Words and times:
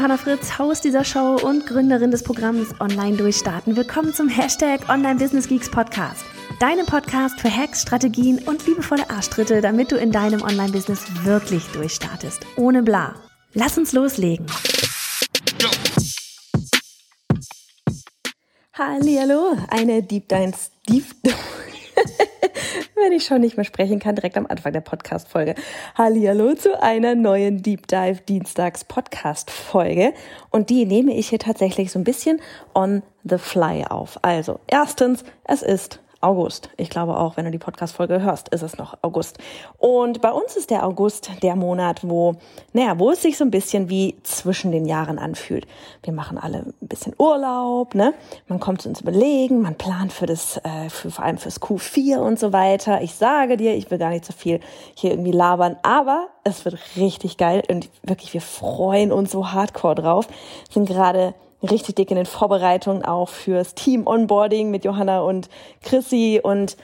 Johanna 0.00 0.16
Fritz, 0.16 0.58
Haus 0.58 0.80
dieser 0.80 1.04
Show 1.04 1.36
und 1.42 1.66
Gründerin 1.66 2.10
des 2.10 2.22
Programms 2.22 2.68
Online 2.80 3.18
Durchstarten. 3.18 3.76
Willkommen 3.76 4.14
zum 4.14 4.30
Hashtag 4.30 4.88
Online 4.88 5.16
Business 5.16 5.46
Geeks 5.46 5.70
Podcast. 5.70 6.24
Deinem 6.58 6.86
Podcast 6.86 7.38
für 7.38 7.54
Hacks, 7.54 7.82
Strategien 7.82 8.38
und 8.46 8.66
liebevolle 8.66 9.10
Arschtritte, 9.10 9.60
damit 9.60 9.92
du 9.92 9.96
in 9.96 10.10
deinem 10.10 10.40
Online-Business 10.40 11.04
wirklich 11.22 11.66
durchstartest. 11.72 12.46
Ohne 12.56 12.82
bla. 12.82 13.14
Lass 13.52 13.76
uns 13.76 13.92
loslegen. 13.92 14.46
Hallo, 18.72 19.54
eine 19.68 20.02
Deep 20.02 20.30
Dive, 20.30 20.56
Deep, 20.88 21.04
wenn 22.94 23.12
ich 23.12 23.24
schon 23.24 23.40
nicht 23.40 23.56
mehr 23.56 23.64
sprechen 23.64 23.98
kann, 23.98 24.14
direkt 24.14 24.36
am 24.36 24.46
Anfang 24.46 24.72
der 24.72 24.80
Podcast-Folge. 24.80 25.54
Hallo 25.94 26.54
zu 26.54 26.80
einer 26.82 27.14
neuen 27.14 27.62
Deep 27.62 27.86
Dive 27.86 28.20
Dienstags 28.28 28.84
Podcast-Folge. 28.84 30.12
Und 30.50 30.70
die 30.70 30.84
nehme 30.86 31.16
ich 31.16 31.28
hier 31.28 31.38
tatsächlich 31.38 31.92
so 31.92 31.98
ein 31.98 32.04
bisschen 32.04 32.40
on 32.74 33.02
the 33.24 33.38
fly 33.38 33.84
auf. 33.88 34.18
Also, 34.22 34.60
erstens, 34.66 35.24
es 35.44 35.62
ist 35.62 36.00
August. 36.20 36.68
Ich 36.76 36.90
glaube 36.90 37.16
auch, 37.16 37.36
wenn 37.36 37.46
du 37.46 37.50
die 37.50 37.58
Podcast-Folge 37.58 38.20
hörst, 38.20 38.50
ist 38.50 38.62
es 38.62 38.76
noch 38.76 38.98
August. 39.02 39.38
Und 39.78 40.20
bei 40.20 40.30
uns 40.30 40.56
ist 40.56 40.70
der 40.70 40.84
August 40.84 41.30
der 41.42 41.56
Monat, 41.56 42.00
wo, 42.02 42.34
naja, 42.72 42.98
wo 42.98 43.10
es 43.10 43.22
sich 43.22 43.38
so 43.38 43.44
ein 43.44 43.50
bisschen 43.50 43.88
wie 43.88 44.16
zwischen 44.22 44.70
den 44.70 44.84
Jahren 44.84 45.18
anfühlt. 45.18 45.66
Wir 46.02 46.12
machen 46.12 46.36
alle 46.36 46.58
ein 46.58 46.88
bisschen 46.88 47.14
Urlaub, 47.18 47.94
ne? 47.94 48.12
Man 48.48 48.60
kommt 48.60 48.84
ins 48.84 49.00
Überlegen, 49.00 49.62
man 49.62 49.76
plant 49.76 50.12
für 50.12 50.26
das, 50.26 50.58
äh, 50.58 50.90
für, 50.90 51.10
vor 51.10 51.24
allem 51.24 51.38
fürs 51.38 51.60
Q4 51.60 52.18
und 52.18 52.38
so 52.38 52.52
weiter. 52.52 53.00
Ich 53.00 53.14
sage 53.14 53.56
dir, 53.56 53.74
ich 53.74 53.90
will 53.90 53.98
gar 53.98 54.10
nicht 54.10 54.26
so 54.26 54.32
viel 54.32 54.60
hier 54.94 55.12
irgendwie 55.12 55.32
labern, 55.32 55.76
aber 55.82 56.28
es 56.44 56.64
wird 56.64 56.78
richtig 56.96 57.38
geil 57.38 57.62
und 57.70 57.88
wirklich, 58.02 58.34
wir 58.34 58.40
freuen 58.40 59.12
uns 59.12 59.30
so 59.30 59.52
hardcore 59.52 59.94
drauf. 59.94 60.28
Sind 60.70 60.86
gerade 60.86 61.34
richtig 61.62 61.96
dick 61.96 62.10
in 62.10 62.16
den 62.16 62.26
Vorbereitungen 62.26 63.04
auch 63.04 63.28
fürs 63.28 63.74
Team 63.74 64.06
Onboarding 64.06 64.70
mit 64.70 64.84
Johanna 64.84 65.20
und 65.20 65.48
Chrissy 65.82 66.40
und 66.42 66.76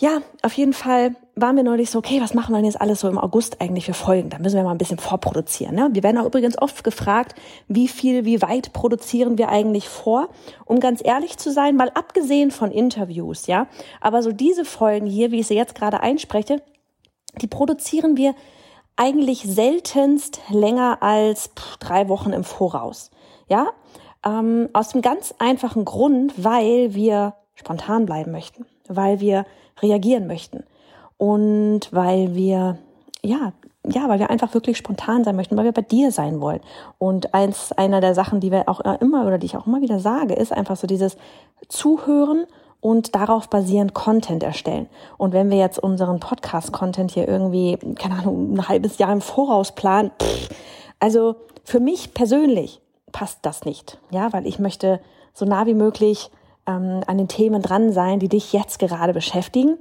ja, 0.00 0.20
auf 0.42 0.52
jeden 0.52 0.74
Fall 0.74 1.16
waren 1.34 1.56
wir 1.56 1.64
neulich 1.64 1.90
so, 1.90 1.98
okay, 1.98 2.20
was 2.20 2.32
machen 2.32 2.52
wir 2.52 2.58
denn 2.58 2.66
jetzt 2.66 2.80
alles 2.80 3.00
so 3.00 3.08
im 3.08 3.18
August 3.18 3.60
eigentlich 3.60 3.84
für 3.84 3.94
Folgen? 3.94 4.30
Da 4.30 4.38
müssen 4.38 4.54
wir 4.54 4.62
mal 4.62 4.70
ein 4.70 4.78
bisschen 4.78 5.00
vorproduzieren. 5.00 5.74
Ne? 5.74 5.88
Wir 5.92 6.04
werden 6.04 6.18
auch 6.18 6.26
übrigens 6.26 6.56
oft 6.56 6.84
gefragt, 6.84 7.34
wie 7.66 7.88
viel, 7.88 8.24
wie 8.24 8.40
weit 8.40 8.72
produzieren 8.72 9.38
wir 9.38 9.48
eigentlich 9.48 9.88
vor? 9.88 10.28
Um 10.66 10.78
ganz 10.78 11.00
ehrlich 11.04 11.36
zu 11.36 11.50
sein, 11.50 11.74
mal 11.74 11.90
abgesehen 11.94 12.52
von 12.52 12.70
Interviews, 12.70 13.48
ja. 13.48 13.66
Aber 14.00 14.22
so 14.22 14.30
diese 14.30 14.64
Folgen 14.64 15.06
hier, 15.06 15.32
wie 15.32 15.40
ich 15.40 15.48
sie 15.48 15.56
jetzt 15.56 15.74
gerade 15.74 16.00
einspreche, 16.00 16.62
die 17.42 17.48
produzieren 17.48 18.16
wir 18.16 18.36
eigentlich 18.94 19.42
seltenst 19.42 20.40
länger 20.48 20.98
als 21.02 21.50
drei 21.80 22.08
Wochen 22.08 22.32
im 22.32 22.44
Voraus. 22.44 23.10
Ja, 23.48 23.68
ähm, 24.24 24.68
aus 24.72 24.90
dem 24.90 25.02
ganz 25.02 25.34
einfachen 25.38 25.84
Grund, 25.84 26.32
weil 26.36 26.94
wir 26.94 27.34
spontan 27.54 28.06
bleiben 28.06 28.32
möchten, 28.32 28.66
weil 28.88 29.20
wir 29.20 29.46
reagieren 29.80 30.26
möchten 30.26 30.64
und 31.16 31.92
weil 31.92 32.34
wir, 32.34 32.78
ja, 33.22 33.52
ja, 33.86 34.08
weil 34.08 34.18
wir 34.18 34.30
einfach 34.30 34.54
wirklich 34.54 34.76
spontan 34.76 35.24
sein 35.24 35.36
möchten, 35.36 35.56
weil 35.56 35.64
wir 35.64 35.72
bei 35.72 35.82
dir 35.82 36.12
sein 36.12 36.40
wollen. 36.40 36.60
Und 36.98 37.32
eins, 37.32 37.72
einer 37.72 38.00
der 38.00 38.14
Sachen, 38.14 38.40
die 38.40 38.50
wir 38.50 38.68
auch 38.68 38.80
immer 39.00 39.26
oder 39.26 39.38
die 39.38 39.46
ich 39.46 39.56
auch 39.56 39.66
immer 39.66 39.80
wieder 39.80 39.98
sage, 39.98 40.34
ist 40.34 40.52
einfach 40.52 40.76
so 40.76 40.86
dieses 40.86 41.16
Zuhören 41.68 42.44
und 42.80 43.14
darauf 43.14 43.48
basierend 43.48 43.94
Content 43.94 44.42
erstellen. 44.42 44.88
Und 45.16 45.32
wenn 45.32 45.50
wir 45.50 45.58
jetzt 45.58 45.78
unseren 45.78 46.20
Podcast-Content 46.20 47.10
hier 47.10 47.26
irgendwie, 47.26 47.78
keine 47.94 48.16
Ahnung, 48.16 48.54
ein 48.54 48.68
halbes 48.68 48.98
Jahr 48.98 49.12
im 49.12 49.20
Voraus 49.20 49.74
planen, 49.74 50.10
pff, 50.20 50.50
also 51.00 51.36
für 51.64 51.80
mich 51.80 52.14
persönlich 52.14 52.80
passt 53.12 53.38
das 53.42 53.64
nicht. 53.64 53.98
Ja, 54.10 54.32
weil 54.32 54.46
ich 54.46 54.58
möchte 54.58 55.00
so 55.34 55.44
nah 55.44 55.66
wie 55.66 55.74
möglich 55.74 56.30
ähm, 56.66 57.02
an 57.06 57.18
den 57.18 57.28
Themen 57.28 57.62
dran 57.62 57.92
sein, 57.92 58.18
die 58.20 58.28
dich 58.28 58.52
jetzt 58.52 58.78
gerade 58.78 59.12
beschäftigen. 59.12 59.78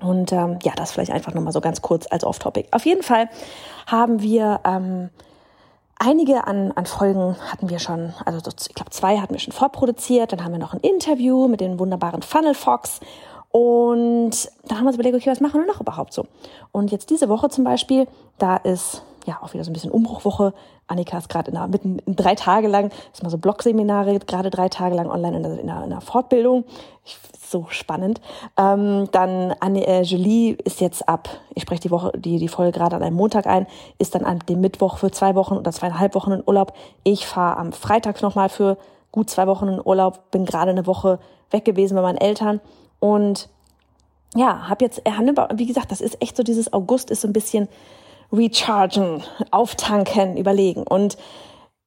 Und 0.00 0.32
ähm, 0.32 0.58
ja, 0.62 0.72
das 0.74 0.92
vielleicht 0.92 1.12
einfach 1.12 1.34
nochmal 1.34 1.52
so 1.52 1.60
ganz 1.60 1.80
kurz 1.80 2.06
als 2.10 2.24
Off-Topic. 2.24 2.68
Auf 2.72 2.84
jeden 2.84 3.02
Fall 3.02 3.28
haben 3.86 4.20
wir 4.20 4.60
ähm, 4.64 5.10
einige 5.98 6.46
an, 6.46 6.72
an 6.72 6.86
Folgen 6.86 7.36
hatten 7.50 7.70
wir 7.70 7.78
schon, 7.78 8.12
also 8.24 8.50
ich 8.68 8.74
glaube 8.74 8.90
zwei 8.90 9.18
hatten 9.18 9.32
wir 9.32 9.40
schon 9.40 9.52
vorproduziert. 9.52 10.32
Dann 10.32 10.44
haben 10.44 10.52
wir 10.52 10.58
noch 10.58 10.74
ein 10.74 10.80
Interview 10.80 11.48
mit 11.48 11.60
den 11.60 11.78
wunderbaren 11.78 12.22
Funnel 12.22 12.54
Fox. 12.54 13.00
Und 13.50 14.50
dann 14.66 14.78
haben 14.78 14.84
wir 14.84 14.88
uns 14.88 14.96
überlegt, 14.96 15.16
okay, 15.16 15.30
was 15.30 15.40
machen 15.40 15.60
wir 15.60 15.66
noch 15.66 15.80
überhaupt 15.80 16.12
so? 16.12 16.26
Und 16.72 16.90
jetzt 16.90 17.10
diese 17.10 17.28
Woche 17.28 17.48
zum 17.48 17.62
Beispiel, 17.62 18.08
da 18.36 18.56
ist 18.56 19.04
ja 19.24 19.38
auch 19.42 19.54
wieder 19.54 19.64
so 19.64 19.70
ein 19.70 19.74
bisschen 19.74 19.90
Umbruchwoche. 19.90 20.54
Annika 20.86 21.18
ist 21.18 21.28
gerade 21.28 21.50
in 21.50 21.56
einer, 21.56 21.68
mitten 21.68 22.00
drei 22.06 22.34
Tage 22.34 22.68
lang, 22.68 22.90
ist 23.12 23.22
mal 23.22 23.30
so 23.30 23.38
Blogseminare, 23.38 24.18
gerade 24.20 24.50
drei 24.50 24.68
Tage 24.68 24.94
lang 24.94 25.10
online 25.10 25.38
in 25.38 25.44
einer, 25.44 25.60
in 25.60 25.70
einer 25.70 26.00
Fortbildung. 26.00 26.64
Ich, 27.04 27.18
so 27.54 27.66
spannend. 27.68 28.20
Ähm, 28.56 29.08
dann 29.12 29.54
Anne, 29.60 29.86
äh, 29.86 30.02
Julie 30.02 30.56
ist 30.64 30.80
jetzt 30.80 31.08
ab, 31.08 31.28
ich 31.54 31.62
spreche 31.62 31.82
die 31.82 31.90
Woche, 31.90 32.10
die, 32.16 32.38
die 32.38 32.48
Folge 32.48 32.72
gerade 32.76 32.96
an 32.96 33.02
einem 33.02 33.16
Montag 33.16 33.46
ein, 33.46 33.66
ist 33.98 34.14
dann 34.14 34.24
an 34.24 34.40
dem 34.48 34.60
Mittwoch 34.60 34.98
für 34.98 35.10
zwei 35.12 35.34
Wochen 35.36 35.56
oder 35.56 35.70
zweieinhalb 35.70 36.14
Wochen 36.16 36.32
in 36.32 36.42
Urlaub. 36.44 36.74
Ich 37.04 37.26
fahre 37.26 37.58
am 37.58 37.72
Freitag 37.72 38.20
nochmal 38.22 38.48
für 38.48 38.76
gut 39.12 39.30
zwei 39.30 39.46
Wochen 39.46 39.68
in 39.68 39.80
Urlaub, 39.82 40.30
bin 40.32 40.44
gerade 40.44 40.72
eine 40.72 40.86
Woche 40.86 41.20
weg 41.50 41.64
gewesen 41.64 41.94
bei 41.94 42.02
meinen 42.02 42.18
Eltern 42.18 42.60
und 42.98 43.48
ja, 44.34 44.68
habe 44.68 44.84
jetzt, 44.84 45.00
wie 45.54 45.66
gesagt, 45.66 45.92
das 45.92 46.00
ist 46.00 46.20
echt 46.20 46.36
so, 46.36 46.42
dieses 46.42 46.72
August 46.72 47.10
ist 47.12 47.20
so 47.20 47.28
ein 47.28 47.32
bisschen 47.32 47.68
rechargen, 48.32 49.22
auftanken, 49.50 50.36
überlegen. 50.36 50.82
Und 50.82 51.16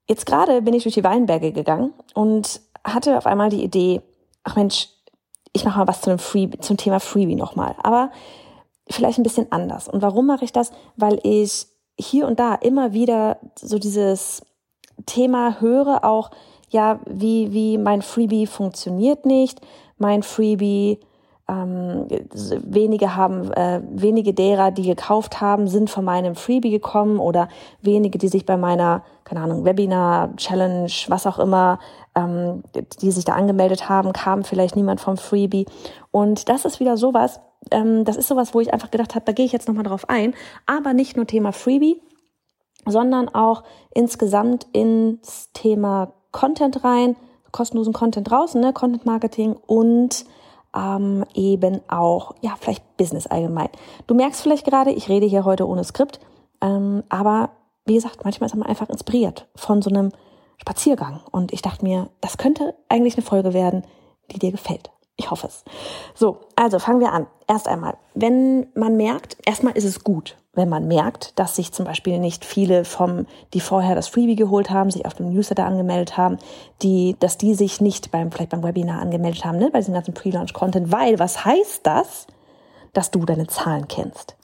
jetzt 0.08 0.26
gerade 0.26 0.62
bin 0.62 0.74
ich 0.74 0.84
durch 0.84 0.96
die 0.96 1.04
Weinberge 1.04 1.52
gegangen 1.52 1.94
und 2.14 2.62
hatte 2.84 3.18
auf 3.18 3.26
einmal 3.26 3.50
die 3.50 3.64
Idee, 3.64 4.02
ach 4.44 4.56
Mensch, 4.56 4.90
ich 5.54 5.66
mache 5.66 5.80
mal 5.80 5.88
was 5.88 6.02
zu 6.02 6.18
Freebie, 6.18 6.60
zum 6.60 6.78
Thema 6.78 7.00
Freebie 7.00 7.36
nochmal. 7.36 7.76
Aber 7.82 8.12
vielleicht 8.90 9.18
ein 9.18 9.24
bisschen 9.24 9.52
anders. 9.52 9.88
Und 9.88 10.02
warum 10.02 10.26
mache 10.26 10.46
ich 10.46 10.54
das? 10.54 10.72
Weil 10.96 11.20
ich 11.24 11.68
hier 12.00 12.28
und 12.28 12.40
da 12.40 12.56
immer 12.56 12.94
wieder 12.94 13.38
so 13.56 13.80
dieses 13.80 14.42
Thema 15.06 15.60
höre, 15.60 16.04
auch, 16.04 16.32
ja, 16.70 17.00
wie, 17.06 17.54
wie 17.54 17.78
mein 17.78 18.02
Freebie 18.02 18.46
funktioniert 18.46 19.26
nicht. 19.26 19.62
Mein 19.98 20.22
Freebie 20.22 21.00
ähm, 21.50 22.08
wenige 22.66 23.16
haben, 23.16 23.52
äh, 23.54 23.82
wenige 23.90 24.34
derer, 24.34 24.72
die 24.72 24.84
gekauft 24.84 25.40
haben, 25.40 25.68
sind 25.68 25.90
von 25.90 26.04
meinem 26.04 26.36
Freebie 26.36 26.72
gekommen 26.72 27.20
oder 27.20 27.48
wenige, 27.82 28.18
die 28.18 28.28
sich 28.28 28.46
bei 28.46 28.58
meiner, 28.58 29.04
keine 29.24 29.42
Ahnung, 29.42 29.64
Webinar, 29.64 30.36
Challenge, 30.36 30.92
was 31.08 31.26
auch 31.26 31.40
immer, 31.40 31.80
ähm, 32.16 32.64
die 33.02 33.12
sich 33.12 33.24
da 33.24 33.34
angemeldet 33.34 33.88
haben, 33.88 34.12
kam 34.12 34.44
vielleicht 34.44 34.76
niemand 34.76 35.00
vom 35.00 35.18
Freebie. 35.18 35.66
Und 36.12 36.50
das 36.50 36.66
ist 36.66 36.80
wieder 36.80 36.98
sowas, 36.98 37.40
ähm, 37.72 38.04
das 38.04 38.18
ist 38.18 38.28
sowas, 38.28 38.54
wo 38.54 38.60
ich 38.60 38.74
einfach 38.74 38.92
gedacht 38.92 39.16
habe, 39.16 39.26
da 39.26 39.32
gehe 39.32 39.46
ich 39.46 39.54
jetzt 39.54 39.68
nochmal 39.68 39.84
drauf 39.84 40.10
ein. 40.10 40.34
Aber 40.66 40.94
nicht 40.94 41.16
nur 41.16 41.28
Thema 41.28 41.54
Freebie, 41.54 42.02
sondern 42.86 43.30
auch 43.30 43.64
insgesamt 43.94 44.68
ins 44.74 45.52
Thema 45.54 46.14
Content 46.32 46.84
rein, 46.84 47.16
kostenlosen 47.52 47.94
Content 47.94 48.30
draußen, 48.30 48.60
ne, 48.60 48.74
Content 48.74 49.06
Marketing 49.06 49.56
und 49.66 50.26
ähm, 50.78 51.26
eben 51.34 51.82
auch, 51.90 52.36
ja, 52.42 52.56
vielleicht 52.60 52.98
Business 52.98 53.28
allgemein. 53.28 53.70
Du 54.06 54.14
merkst 54.14 54.42
vielleicht 54.42 54.66
gerade, 54.66 54.92
ich 54.92 55.10
rede 55.10 55.26
hier 55.26 55.46
heute 55.46 55.68
ohne 55.68 55.84
Skript, 55.84 56.20
ähm, 56.62 57.04
aber 57.10 57.50
wie 57.86 57.96
gesagt, 57.96 58.24
manchmal 58.24 58.48
ist 58.48 58.56
man 58.56 58.68
einfach 58.68 58.90
inspiriert 58.90 59.48
von 59.56 59.82
so 59.82 59.90
einem 59.90 60.12
Spaziergang. 60.58 61.22
Und 61.32 61.54
ich 61.54 61.62
dachte 61.62 61.84
mir, 61.84 62.10
das 62.22 62.38
könnte 62.38 62.76
eigentlich 62.90 63.16
eine 63.16 63.26
Folge 63.26 63.54
werden, 63.54 63.84
die 64.32 64.40
dir 64.40 64.52
gefällt. 64.52 64.92
Ich 65.16 65.32
hoffe 65.32 65.48
es. 65.48 65.64
So, 66.14 66.38
also 66.56 66.80
fangen 66.80 67.00
wir 67.00 67.12
an. 67.12 67.28
Erst 67.48 67.68
einmal, 67.68 67.98
wenn 68.14 68.68
man 68.76 68.98
merkt, 68.98 69.38
erstmal 69.46 69.76
ist 69.76 69.86
es 69.86 70.04
gut, 70.04 70.38
wenn 70.58 70.70
man 70.70 70.88
merkt, 70.88 71.38
dass 71.40 71.56
sich 71.56 71.72
zum 71.72 71.86
Beispiel 71.86 72.20
nicht 72.20 72.44
viele 72.44 72.84
vom, 72.84 73.28
die 73.54 73.62
vorher 73.62 73.96
das 73.96 74.08
Freebie 74.08 74.36
geholt 74.36 74.72
haben, 74.72 74.90
sich 74.90 75.06
auf 75.06 75.14
dem 75.14 75.30
Newsletter 75.30 75.66
angemeldet 75.66 76.18
haben, 76.18 76.38
die, 76.82 77.16
dass 77.20 77.38
die 77.38 77.54
sich 77.54 77.80
nicht 77.80 78.12
beim, 78.12 78.32
vielleicht 78.32 78.50
beim 78.50 78.64
Webinar 78.64 79.00
angemeldet 79.00 79.46
haben, 79.46 79.60
ne, 79.60 79.70
bei 79.72 79.80
diesem 79.80 79.94
ganzen 79.94 80.16
Pre-Launch-Content, 80.16 80.92
weil 80.92 81.20
was 81.20 81.46
heißt 81.46 81.86
das? 81.86 82.28
Dass 82.94 83.12
du 83.12 83.24
deine 83.26 83.46
Zahlen 83.46 83.88
kennst. 83.88 84.36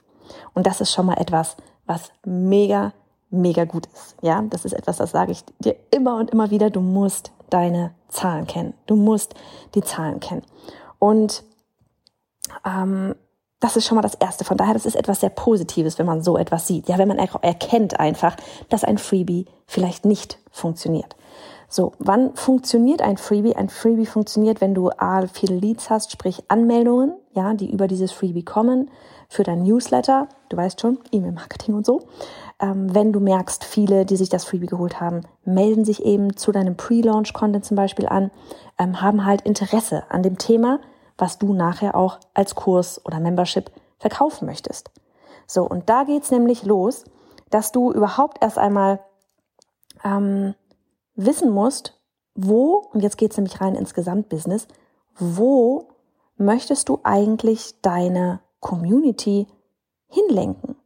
Und 0.54 0.66
das 0.68 0.80
ist 0.80 0.92
schon 0.92 1.06
mal 1.06 1.18
etwas, 1.18 1.56
was 1.86 2.12
mega, 2.24 2.92
mega 3.30 3.64
gut 3.64 3.86
ist. 3.86 4.16
Ja, 4.22 4.40
das 4.48 4.64
ist 4.64 4.72
etwas, 4.72 4.98
das 4.98 5.10
sage 5.10 5.32
ich 5.32 5.44
dir 5.58 5.74
immer 5.90 6.16
und 6.16 6.30
immer 6.30 6.50
wieder. 6.50 6.70
Du 6.70 6.80
musst 6.80 7.32
deine 7.50 7.92
Zahlen 8.08 8.46
kennen. 8.46 8.74
Du 8.86 8.94
musst 8.94 9.34
die 9.74 9.82
Zahlen 9.82 10.20
kennen. 10.20 10.42
Und 11.00 11.42
ähm, 12.64 13.16
das 13.64 13.76
ist 13.76 13.86
schon 13.86 13.96
mal 13.96 14.02
das 14.02 14.14
Erste. 14.14 14.44
Von 14.44 14.58
daher, 14.58 14.74
das 14.74 14.84
ist 14.84 14.94
etwas 14.94 15.20
sehr 15.20 15.30
Positives, 15.30 15.98
wenn 15.98 16.04
man 16.04 16.22
so 16.22 16.36
etwas 16.36 16.66
sieht. 16.66 16.86
Ja, 16.86 16.98
wenn 16.98 17.08
man 17.08 17.16
erkennt 17.18 17.98
einfach, 17.98 18.36
dass 18.68 18.84
ein 18.84 18.98
Freebie 18.98 19.46
vielleicht 19.66 20.04
nicht 20.04 20.38
funktioniert. 20.50 21.16
So, 21.66 21.92
wann 21.98 22.34
funktioniert 22.36 23.00
ein 23.00 23.16
Freebie? 23.16 23.56
Ein 23.56 23.70
Freebie 23.70 24.04
funktioniert, 24.04 24.60
wenn 24.60 24.74
du 24.74 24.90
A, 24.90 25.26
viele 25.28 25.56
Leads 25.56 25.88
hast, 25.88 26.12
sprich 26.12 26.44
Anmeldungen, 26.48 27.14
ja, 27.32 27.54
die 27.54 27.72
über 27.72 27.88
dieses 27.88 28.12
Freebie 28.12 28.44
kommen, 28.44 28.90
für 29.30 29.44
dein 29.44 29.62
Newsletter, 29.62 30.28
du 30.50 30.58
weißt 30.58 30.82
schon, 30.82 30.98
E-Mail-Marketing 31.10 31.74
und 31.74 31.86
so. 31.86 32.02
Ähm, 32.60 32.94
wenn 32.94 33.14
du 33.14 33.18
merkst, 33.18 33.64
viele, 33.64 34.04
die 34.04 34.16
sich 34.16 34.28
das 34.28 34.44
Freebie 34.44 34.66
geholt 34.66 35.00
haben, 35.00 35.22
melden 35.46 35.86
sich 35.86 36.04
eben 36.04 36.36
zu 36.36 36.52
deinem 36.52 36.76
Pre-Launch-Content 36.76 37.64
zum 37.64 37.78
Beispiel 37.78 38.08
an, 38.08 38.30
ähm, 38.78 39.00
haben 39.00 39.24
halt 39.24 39.40
Interesse 39.40 40.02
an 40.10 40.22
dem 40.22 40.36
Thema, 40.36 40.80
was 41.18 41.38
du 41.38 41.52
nachher 41.52 41.94
auch 41.94 42.18
als 42.34 42.54
Kurs 42.54 43.04
oder 43.04 43.20
Membership 43.20 43.70
verkaufen 43.98 44.46
möchtest. 44.46 44.90
So, 45.46 45.64
und 45.64 45.88
da 45.88 46.04
geht's 46.04 46.30
nämlich 46.30 46.64
los, 46.64 47.04
dass 47.50 47.72
du 47.72 47.92
überhaupt 47.92 48.42
erst 48.42 48.58
einmal 48.58 49.00
ähm, 50.02 50.54
wissen 51.14 51.50
musst, 51.50 52.00
wo, 52.34 52.88
und 52.92 53.00
jetzt 53.02 53.18
geht's 53.18 53.36
nämlich 53.36 53.60
rein 53.60 53.74
ins 53.74 53.94
Gesamtbusiness, 53.94 54.66
wo 55.16 55.88
möchtest 56.36 56.88
du 56.88 57.00
eigentlich 57.04 57.80
deine 57.80 58.40
Community 58.60 59.46
hinlenken? 60.08 60.76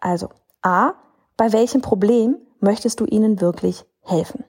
Also, 0.00 0.30
A, 0.62 0.94
bei 1.36 1.52
welchem 1.52 1.82
Problem 1.82 2.36
möchtest 2.60 3.00
du 3.00 3.04
ihnen 3.04 3.40
wirklich 3.40 3.84
helfen? 4.02 4.44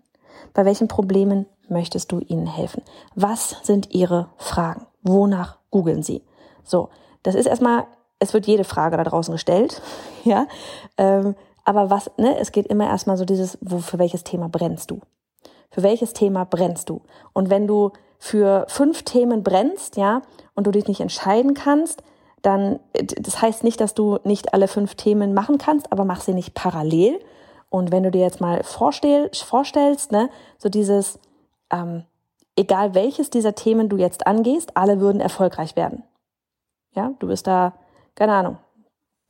Bei 0.54 0.66
welchen 0.66 0.88
Problemen 0.88 1.46
möchtest 1.70 2.12
du 2.12 2.20
ihnen 2.20 2.48
helfen? 2.48 2.82
Was 3.16 3.58
sind 3.64 3.94
ihre 3.94 4.30
Fragen? 4.38 4.88
Wonach 5.04 5.58
googeln 5.70 6.04
sie? 6.04 6.24
So, 6.64 6.90
das 7.24 7.36
ist 7.36 7.46
erstmal, 7.46 7.86
es 8.20 8.34
wird 8.34 8.48
jede 8.48 8.64
Frage 8.64 8.98
da 8.98 9.04
draußen 9.04 9.34
gestellt, 9.34 9.82
ja. 10.24 10.48
Ähm, 10.98 11.36
aber 11.66 11.90
was, 11.90 12.12
ne, 12.18 12.38
es 12.40 12.52
geht 12.52 12.68
immer 12.68 12.88
erstmal 12.88 13.18
so 13.18 13.26
dieses, 13.26 13.58
wo, 13.62 13.80
für 13.80 14.00
welches 14.00 14.24
Thema 14.24 14.50
brennst 14.50 14.92
du? 14.92 15.00
Für 15.72 15.84
welches 15.84 16.14
Thema 16.14 16.46
brennst 16.46 16.90
du? 16.90 17.02
Und 17.32 17.50
wenn 17.50 17.68
du 17.68 17.92
für 18.20 18.66
fünf 18.70 19.04
Themen 19.04 19.44
brennst, 19.44 19.98
ja, 19.98 20.22
und 20.56 20.68
du 20.68 20.72
dich 20.72 20.88
nicht 20.88 21.02
entscheiden 21.02 21.54
kannst, 21.54 22.04
dann, 22.42 22.80
das 22.94 23.42
heißt 23.42 23.64
nicht, 23.64 23.80
dass 23.80 23.94
du 23.94 24.20
nicht 24.24 24.54
alle 24.54 24.68
fünf 24.68 24.96
Themen 24.96 25.34
machen 25.34 25.58
kannst, 25.58 25.92
aber 25.92 26.06
mach 26.06 26.22
sie 26.22 26.34
nicht 26.34 26.54
parallel. 26.54 27.20
Und 27.70 27.92
wenn 27.92 28.04
du 28.04 28.12
dir 28.12 28.22
jetzt 28.22 28.42
mal 28.42 28.64
vorstell, 28.64 29.32
vorstellst, 29.34 30.12
ne, 30.12 30.30
so 30.58 30.70
dieses, 30.70 31.20
ähm, 31.72 32.04
egal 32.56 32.94
welches 32.94 33.30
dieser 33.30 33.56
Themen 33.56 33.90
du 33.90 33.98
jetzt 33.98 34.28
angehst, 34.28 34.78
alle 34.78 35.00
würden 35.00 35.22
erfolgreich 35.22 35.76
werden. 35.76 36.04
Ja, 36.92 37.14
du 37.20 37.28
bist 37.28 37.48
da, 37.48 37.74
keine 38.16 38.34
Ahnung, 38.34 38.58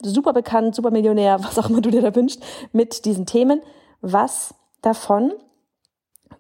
super 0.01 0.33
bekannt, 0.33 0.75
super 0.75 0.91
Millionär, 0.91 1.39
was 1.43 1.57
auch 1.59 1.69
immer 1.69 1.81
du 1.81 1.91
dir 1.91 2.01
da 2.01 2.15
wünschst, 2.15 2.43
mit 2.71 3.05
diesen 3.05 3.25
Themen. 3.25 3.61
Was 4.01 4.53
davon 4.81 5.33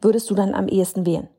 würdest 0.01 0.29
du 0.29 0.35
dann 0.35 0.53
am 0.53 0.67
ehesten 0.67 1.05
wählen? 1.05 1.29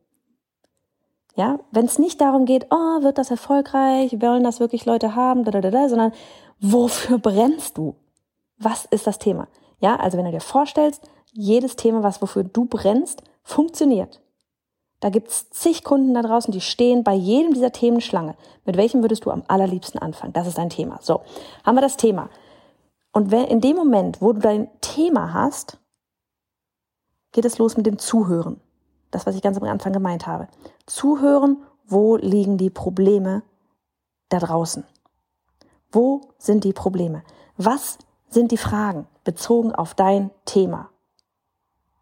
Ja, 1.37 1.59
wenn 1.73 1.87
es 1.87 1.99
nicht 1.99 2.21
darum 2.21 2.45
geht, 2.45 2.69
oh, 2.71 3.03
wird 3.03 3.19
das 3.19 3.31
erfolgreich, 3.31 4.13
wollen 4.21 4.45
das 4.45 4.61
wirklich 4.61 4.87
Leute 4.87 5.17
haben, 5.17 5.45
da, 5.45 5.51
da, 5.51 5.61
da, 5.61 5.89
sondern 5.89 6.13
wofür 6.61 7.19
brennst 7.19 7.77
du? 7.77 7.97
Was 8.57 8.85
ist 8.85 9.07
das 9.07 9.19
Thema? 9.19 9.49
Ja, 9.81 9.97
also 9.97 10.17
wenn 10.17 10.25
du 10.25 10.31
dir 10.31 10.41
vorstellst, 10.41 11.03
jedes 11.33 11.75
Thema, 11.75 12.05
was 12.05 12.23
wofür 12.23 12.45
du 12.45 12.67
brennst, 12.67 13.25
funktioniert. 13.43 14.23
Da 15.05 15.11
gibt's 15.11 15.51
zig 15.51 15.85
Kunden 15.85 16.15
da 16.15 16.23
draußen, 16.23 16.51
die 16.51 16.63
stehen 16.63 17.05
bei 17.05 17.13
jedem 17.13 17.53
dieser 17.53 17.73
Themen 17.73 18.01
Schlange. 18.01 18.37
Mit 18.65 18.79
welchem 18.79 19.03
würdest 19.03 19.27
du 19.27 19.31
am 19.31 19.43
allerliebsten 19.49 20.01
anfangen? 20.01 20.33
Das 20.33 20.47
ist 20.47 20.57
dein 20.57 20.71
Thema. 20.71 20.99
So, 21.03 21.21
haben 21.63 21.75
wir 21.75 21.83
das 21.83 21.99
Thema. 21.99 22.31
Und 23.13 23.31
wenn, 23.31 23.45
in 23.45 23.61
dem 23.61 23.77
Moment, 23.77 24.23
wo 24.23 24.33
du 24.33 24.41
dein 24.41 24.71
Thema 24.81 25.35
hast, 25.35 25.77
geht 27.33 27.45
es 27.45 27.59
los 27.59 27.77
mit 27.77 27.85
dem 27.85 27.99
Zuhören. 27.99 28.63
Das, 29.11 29.27
was 29.27 29.37
ich 29.37 29.43
ganz 29.43 29.59
am 29.59 29.65
Anfang 29.65 29.93
gemeint 29.93 30.27
habe. 30.27 30.49
Zuhören, 30.87 31.59
wo 31.85 32.17
liegen 32.17 32.57
die 32.57 32.71
Probleme 32.71 33.43
da 34.31 34.39
draußen? 34.39 34.85
Wo 35.93 36.23
sind 36.39 36.65
die 36.65 36.73
Probleme? 36.73 37.25
Was 37.59 37.99
sind 38.31 38.53
die 38.53 38.57
Fragen 38.57 39.07
bezogen 39.23 39.75
auf 39.75 39.93
dein 39.93 40.31
Thema? 40.47 40.89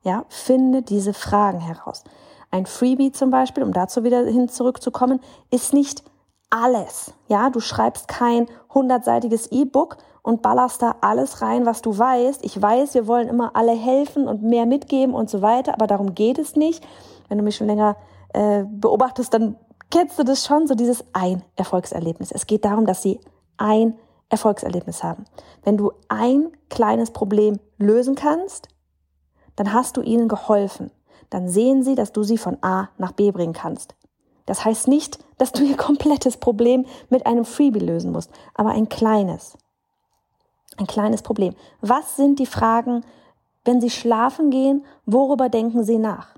Ja, 0.04 0.24
finde 0.28 0.82
diese 0.82 1.14
Fragen 1.14 1.58
heraus. 1.58 2.04
Ein 2.52 2.66
Freebie 2.66 3.10
zum 3.12 3.30
Beispiel, 3.30 3.64
um 3.64 3.72
dazu 3.72 4.04
wieder 4.04 4.24
hin 4.24 4.48
zurückzukommen, 4.48 5.20
ist 5.50 5.72
nicht 5.72 6.04
alles. 6.50 7.14
Ja, 7.28 7.48
du 7.48 7.60
schreibst 7.60 8.08
kein 8.08 8.46
hundertseitiges 8.72 9.50
E-Book 9.50 9.96
und 10.22 10.42
ballerst 10.42 10.82
da 10.82 10.96
alles 11.00 11.40
rein, 11.40 11.64
was 11.64 11.80
du 11.80 11.96
weißt. 11.96 12.44
Ich 12.44 12.60
weiß, 12.60 12.92
wir 12.92 13.06
wollen 13.06 13.28
immer 13.28 13.56
alle 13.56 13.72
helfen 13.72 14.28
und 14.28 14.42
mehr 14.42 14.66
mitgeben 14.66 15.14
und 15.14 15.30
so 15.30 15.40
weiter, 15.40 15.72
aber 15.72 15.86
darum 15.86 16.14
geht 16.14 16.38
es 16.38 16.54
nicht. 16.54 16.86
Wenn 17.28 17.38
du 17.38 17.44
mich 17.44 17.56
schon 17.56 17.66
länger 17.68 17.96
äh, 18.34 18.64
beobachtest, 18.68 19.32
dann 19.32 19.56
kennst 19.90 20.18
du 20.18 20.22
das 20.22 20.44
schon, 20.44 20.66
so 20.66 20.74
dieses 20.74 21.04
ein 21.14 21.42
Erfolgserlebnis. 21.56 22.32
Es 22.32 22.46
geht 22.46 22.66
darum, 22.66 22.84
dass 22.84 23.00
sie 23.00 23.18
ein 23.56 23.94
Erfolgserlebnis 24.28 25.02
haben. 25.02 25.24
Wenn 25.62 25.78
du 25.78 25.92
ein 26.08 26.52
kleines 26.68 27.12
Problem 27.12 27.58
lösen 27.78 28.14
kannst, 28.14 28.68
dann 29.56 29.72
hast 29.72 29.96
du 29.96 30.02
ihnen 30.02 30.28
geholfen. 30.28 30.90
Dann 31.32 31.48
sehen 31.48 31.82
sie, 31.82 31.94
dass 31.94 32.12
du 32.12 32.22
sie 32.22 32.36
von 32.36 32.58
A 32.60 32.90
nach 32.98 33.12
B 33.12 33.30
bringen 33.30 33.54
kannst. 33.54 33.94
Das 34.44 34.66
heißt 34.66 34.86
nicht, 34.86 35.18
dass 35.38 35.52
du 35.52 35.64
ihr 35.64 35.76
komplettes 35.88 36.36
Problem 36.36 36.84
mit 37.08 37.24
einem 37.24 37.46
Freebie 37.46 37.80
lösen 37.80 38.12
musst, 38.12 38.30
aber 38.54 38.70
ein 38.70 38.90
kleines. 38.90 39.56
Ein 40.76 40.86
kleines 40.86 41.22
Problem. 41.22 41.54
Was 41.80 42.16
sind 42.16 42.38
die 42.38 42.46
Fragen, 42.46 43.02
wenn 43.64 43.80
sie 43.80 43.88
schlafen 43.88 44.50
gehen? 44.50 44.84
Worüber 45.06 45.48
denken 45.48 45.84
sie 45.84 45.96
nach? 45.96 46.36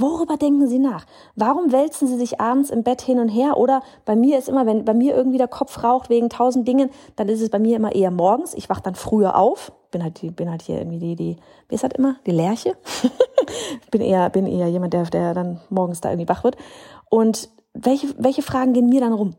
Worüber 0.00 0.36
denken 0.36 0.68
Sie 0.68 0.78
nach? 0.78 1.06
Warum 1.34 1.72
wälzen 1.72 2.06
Sie 2.06 2.16
sich 2.16 2.40
abends 2.40 2.70
im 2.70 2.84
Bett 2.84 3.02
hin 3.02 3.18
und 3.18 3.28
her? 3.28 3.56
Oder 3.56 3.82
bei 4.04 4.14
mir 4.14 4.38
ist 4.38 4.48
immer, 4.48 4.64
wenn 4.64 4.84
bei 4.84 4.94
mir 4.94 5.16
irgendwie 5.16 5.38
der 5.38 5.48
Kopf 5.48 5.82
raucht 5.82 6.08
wegen 6.08 6.30
tausend 6.30 6.68
Dingen, 6.68 6.90
dann 7.16 7.28
ist 7.28 7.40
es 7.40 7.50
bei 7.50 7.58
mir 7.58 7.76
immer 7.76 7.92
eher 7.92 8.12
morgens. 8.12 8.54
Ich 8.54 8.70
wach 8.70 8.78
dann 8.78 8.94
früher 8.94 9.36
auf. 9.36 9.72
Bin 9.90 10.04
halt, 10.04 10.20
bin 10.36 10.50
halt 10.50 10.62
hier 10.62 10.78
irgendwie 10.78 10.98
die, 10.98 11.16
die, 11.16 11.36
wie 11.68 11.74
ist 11.74 11.82
das 11.82 11.90
immer? 11.96 12.16
Die 12.26 12.30
Lerche. 12.30 12.76
bin 13.90 14.00
eher, 14.00 14.30
bin 14.30 14.46
eher 14.46 14.68
jemand, 14.68 14.92
der, 14.92 15.02
der 15.04 15.34
dann 15.34 15.60
morgens 15.68 16.00
da 16.00 16.10
irgendwie 16.10 16.28
wach 16.28 16.44
wird. 16.44 16.56
Und 17.10 17.48
welche, 17.74 18.14
welche 18.18 18.42
Fragen 18.42 18.74
gehen 18.74 18.88
mir 18.88 19.00
dann 19.00 19.12
rum? 19.12 19.34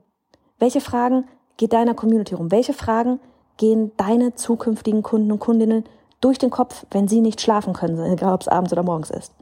Welche 0.57 0.81
Fragen 0.81 1.25
geht 1.56 1.71
deiner 1.71 1.94
Community 1.94 2.35
rum? 2.35 2.51
Welche 2.51 2.73
Fragen 2.73 3.21
gehen 3.56 3.91
deine 3.95 4.35
zukünftigen 4.35 5.03
Kunden 5.03 5.31
und 5.31 5.39
Kundinnen 5.39 5.85
durch 6.19 6.38
den 6.38 6.50
Kopf, 6.50 6.85
wenn 6.91 7.07
sie 7.07 7.21
nicht 7.21 7.39
schlafen 7.39 7.71
können, 7.71 7.97
egal 8.11 8.33
ob 8.33 8.41
es 8.41 8.50
abends 8.50 8.73
oder 8.73 8.83
morgens 8.83 9.09
ist? 9.09 9.33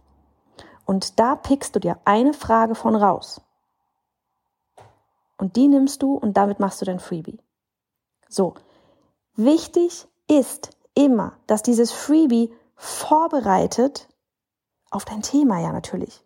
Und 0.87 1.19
da 1.19 1.35
pickst 1.35 1.75
du 1.75 1.79
dir 1.79 1.99
eine 2.05 2.33
Frage 2.33 2.73
von 2.73 2.95
raus. 2.95 3.41
Und 5.37 5.57
die 5.57 5.67
nimmst 5.67 6.01
du 6.01 6.13
und 6.13 6.35
damit 6.37 6.59
machst 6.59 6.81
du 6.81 6.85
dein 6.85 6.99
Freebie. 6.99 7.37
So. 8.29 8.55
Wichtig 9.35 10.07
ist 10.27 10.71
immer, 10.95 11.33
dass 11.45 11.61
dieses 11.61 11.91
Freebie 11.91 12.51
vorbereitet 12.75 14.07
auf 14.89 15.03
dein 15.03 15.21
Thema, 15.21 15.59
ja, 15.59 15.73
natürlich. 15.73 16.23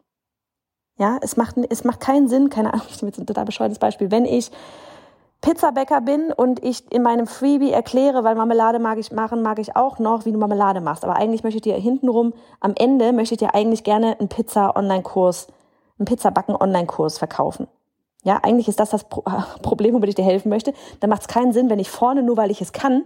Ja, 0.97 1.17
es 1.21 1.35
macht, 1.35 1.57
es 1.57 1.83
macht 1.83 1.99
keinen 1.99 2.29
Sinn, 2.29 2.51
keine 2.51 2.71
Ahnung, 2.73 2.85
ich 2.89 3.01
nehme 3.01 3.09
jetzt 3.09 3.19
ein 3.19 3.25
total 3.25 3.45
bescheuertes 3.45 3.79
Beispiel, 3.79 4.11
wenn 4.11 4.25
ich 4.25 4.51
Pizzabäcker 5.41 6.01
bin 6.01 6.31
und 6.31 6.63
ich 6.63 6.91
in 6.91 7.01
meinem 7.01 7.25
Freebie 7.25 7.71
erkläre, 7.71 8.23
weil 8.23 8.35
Marmelade 8.35 8.77
mag 8.77 8.99
ich 8.99 9.11
machen, 9.11 9.41
mag 9.41 9.57
ich 9.57 9.75
auch 9.75 9.97
noch, 9.97 10.25
wie 10.25 10.31
du 10.31 10.37
Marmelade 10.37 10.81
machst. 10.81 11.03
Aber 11.03 11.15
eigentlich 11.15 11.43
möchte 11.43 11.57
ich 11.57 11.63
dir 11.63 11.75
hintenrum, 11.75 12.33
am 12.59 12.73
Ende 12.77 13.11
möchte 13.11 13.33
ich 13.33 13.39
dir 13.39 13.55
eigentlich 13.55 13.83
gerne 13.83 14.19
einen 14.19 14.29
Pizza-Online-Kurs, 14.29 15.47
einen 15.97 16.05
Pizzabacken-Online-Kurs 16.05 17.17
verkaufen. 17.17 17.67
Ja, 18.23 18.37
eigentlich 18.43 18.67
ist 18.67 18.79
das 18.79 18.91
das 18.91 19.05
Problem, 19.63 19.95
womit 19.95 20.09
ich 20.09 20.15
dir 20.15 20.25
helfen 20.25 20.49
möchte. 20.49 20.73
Dann 20.99 21.09
macht 21.09 21.21
es 21.21 21.27
keinen 21.27 21.53
Sinn, 21.53 21.71
wenn 21.71 21.79
ich 21.79 21.89
vorne, 21.89 22.21
nur 22.21 22.37
weil 22.37 22.51
ich 22.51 22.61
es 22.61 22.71
kann, 22.71 23.05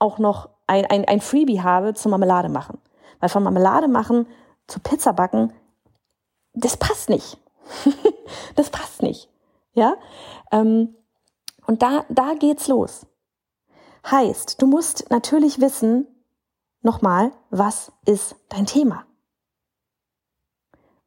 auch 0.00 0.18
noch 0.18 0.48
ein, 0.66 0.84
ein, 0.86 1.04
ein 1.04 1.20
Freebie 1.20 1.62
habe 1.62 1.94
zum 1.94 2.10
Marmelade 2.10 2.48
machen. 2.48 2.78
Weil 3.20 3.28
von 3.28 3.44
Marmelade 3.44 3.86
machen 3.86 4.26
zu 4.66 4.80
Pizza 4.80 5.12
backen, 5.12 5.52
das 6.54 6.76
passt 6.76 7.08
nicht. 7.08 7.38
das 8.56 8.70
passt 8.70 9.02
nicht. 9.02 9.28
Ja, 9.74 9.94
ähm, 10.50 10.96
und 11.66 11.82
da, 11.82 12.04
da 12.08 12.34
geht's 12.34 12.68
los. 12.68 13.06
Heißt, 14.10 14.60
du 14.60 14.66
musst 14.66 15.10
natürlich 15.10 15.60
wissen, 15.60 16.06
nochmal, 16.82 17.32
was 17.50 17.92
ist 18.04 18.36
dein 18.48 18.66
Thema? 18.66 19.04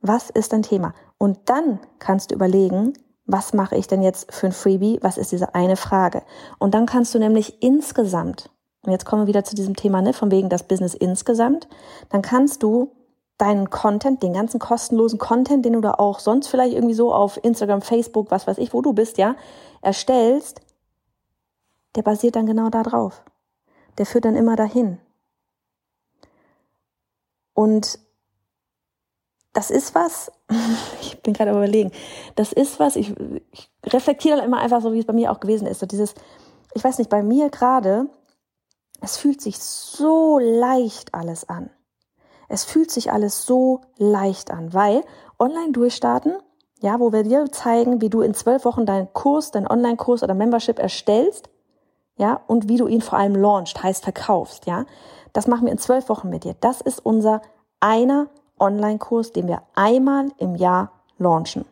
Was 0.01 0.29
ist 0.29 0.53
dein 0.53 0.63
Thema? 0.63 0.93
Und 1.17 1.49
dann 1.49 1.79
kannst 1.99 2.31
du 2.31 2.35
überlegen, 2.35 2.93
was 3.25 3.53
mache 3.53 3.75
ich 3.75 3.87
denn 3.87 4.03
jetzt 4.03 4.31
für 4.31 4.47
ein 4.47 4.51
Freebie? 4.51 4.99
Was 5.01 5.17
ist 5.17 5.31
diese 5.31 5.55
eine 5.55 5.77
Frage? 5.77 6.21
Und 6.59 6.73
dann 6.73 6.85
kannst 6.85 7.13
du 7.15 7.19
nämlich 7.19 7.61
insgesamt, 7.63 8.51
und 8.83 8.91
jetzt 8.91 9.05
kommen 9.05 9.23
wir 9.23 9.27
wieder 9.27 9.43
zu 9.43 9.55
diesem 9.55 9.75
Thema, 9.75 10.01
ne, 10.01 10.13
von 10.13 10.31
wegen 10.31 10.49
das 10.49 10.67
Business 10.67 10.93
insgesamt, 10.93 11.67
dann 12.09 12.21
kannst 12.21 12.61
du 12.61 12.94
deinen 13.37 13.69
Content, 13.69 14.23
den 14.23 14.33
ganzen 14.33 14.59
kostenlosen 14.59 15.19
Content, 15.19 15.65
den 15.65 15.73
du 15.73 15.81
da 15.81 15.91
auch 15.91 16.19
sonst 16.19 16.47
vielleicht 16.47 16.73
irgendwie 16.73 16.93
so 16.93 17.13
auf 17.13 17.43
Instagram, 17.43 17.81
Facebook, 17.81 18.31
was 18.31 18.47
weiß 18.47 18.57
ich, 18.57 18.73
wo 18.73 18.81
du 18.81 18.93
bist, 18.93 19.17
ja, 19.17 19.35
erstellst, 19.81 20.61
der 21.95 22.01
basiert 22.01 22.35
dann 22.35 22.45
genau 22.45 22.69
da 22.69 22.83
drauf. 22.83 23.23
Der 23.97 24.05
führt 24.05 24.25
dann 24.25 24.35
immer 24.35 24.55
dahin. 24.55 24.99
Und 27.53 27.99
das 29.53 29.71
ist 29.71 29.95
was, 29.95 30.31
ich 31.01 31.21
bin 31.21 31.33
gerade 31.33 31.51
überlegen, 31.51 31.91
das 32.35 32.53
ist 32.53 32.79
was, 32.79 32.95
ich, 32.95 33.13
ich 33.51 33.69
reflektiere 33.85 34.37
dann 34.37 34.45
immer 34.45 34.59
einfach 34.59 34.81
so, 34.81 34.93
wie 34.93 34.99
es 34.99 35.05
bei 35.05 35.13
mir 35.13 35.31
auch 35.31 35.39
gewesen 35.39 35.67
ist. 35.67 35.79
So 35.79 35.85
dieses, 35.85 36.13
ich 36.73 36.83
weiß 36.83 36.97
nicht, 36.97 37.09
bei 37.09 37.23
mir 37.23 37.49
gerade, 37.49 38.07
es 39.01 39.17
fühlt 39.17 39.41
sich 39.41 39.57
so 39.59 40.39
leicht 40.39 41.13
alles 41.13 41.47
an. 41.47 41.69
Es 42.47 42.63
fühlt 42.63 42.91
sich 42.91 43.11
alles 43.11 43.45
so 43.45 43.81
leicht 43.97 44.51
an, 44.51 44.73
weil 44.73 45.03
online 45.39 45.71
durchstarten, 45.71 46.37
ja, 46.81 46.99
wo 46.99 47.11
wir 47.11 47.23
dir 47.23 47.51
zeigen, 47.51 48.01
wie 48.01 48.09
du 48.09 48.21
in 48.21 48.33
zwölf 48.33 48.65
Wochen 48.65 48.85
deinen 48.85 49.11
Kurs, 49.13 49.51
deinen 49.51 49.67
Online-Kurs 49.67 50.23
oder 50.23 50.33
Membership 50.33 50.79
erstellst, 50.79 51.49
ja, 52.17 52.41
und 52.47 52.69
wie 52.69 52.77
du 52.77 52.87
ihn 52.87 53.01
vor 53.01 53.17
allem 53.17 53.35
launchst, 53.35 53.81
heißt 53.81 54.03
verkaufst, 54.03 54.67
ja. 54.67 54.85
Das 55.33 55.47
machen 55.47 55.65
wir 55.65 55.71
in 55.71 55.77
zwölf 55.77 56.07
Wochen 56.07 56.29
mit 56.29 56.45
dir. 56.45 56.55
Das 56.61 56.79
ist 56.79 57.05
unser 57.05 57.41
einer 57.81 58.27
Online-Kurs, 58.57 59.33
den 59.33 59.47
wir 59.47 59.63
einmal 59.75 60.31
im 60.37 60.55
Jahr 60.55 60.91
launchen. 61.17 61.65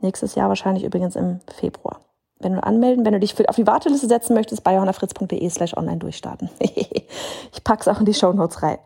Nächstes 0.00 0.34
Jahr 0.34 0.48
wahrscheinlich 0.48 0.84
übrigens 0.84 1.16
im 1.16 1.40
Februar. 1.48 2.00
Wenn 2.38 2.52
du 2.52 2.62
anmelden, 2.62 3.06
wenn 3.06 3.14
du 3.14 3.20
dich 3.20 3.34
für, 3.34 3.48
auf 3.48 3.56
die 3.56 3.66
Warteliste 3.66 4.06
setzen 4.06 4.34
möchtest, 4.34 4.62
bei 4.62 4.74
johannafritz.de 4.74 5.48
slash 5.48 5.74
online 5.74 5.96
durchstarten. 5.96 6.50
ich 6.58 7.64
pack's 7.64 7.88
auch 7.88 8.00
in 8.00 8.04
die 8.04 8.12
Show 8.12 8.32
Notes 8.32 8.62
rein. 8.62 8.78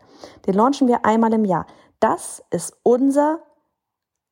Den 0.45 0.55
launchen 0.55 0.87
wir 0.87 1.05
einmal 1.05 1.33
im 1.33 1.45
Jahr. 1.45 1.65
Das 1.99 2.43
ist 2.49 2.77
unser 2.83 3.39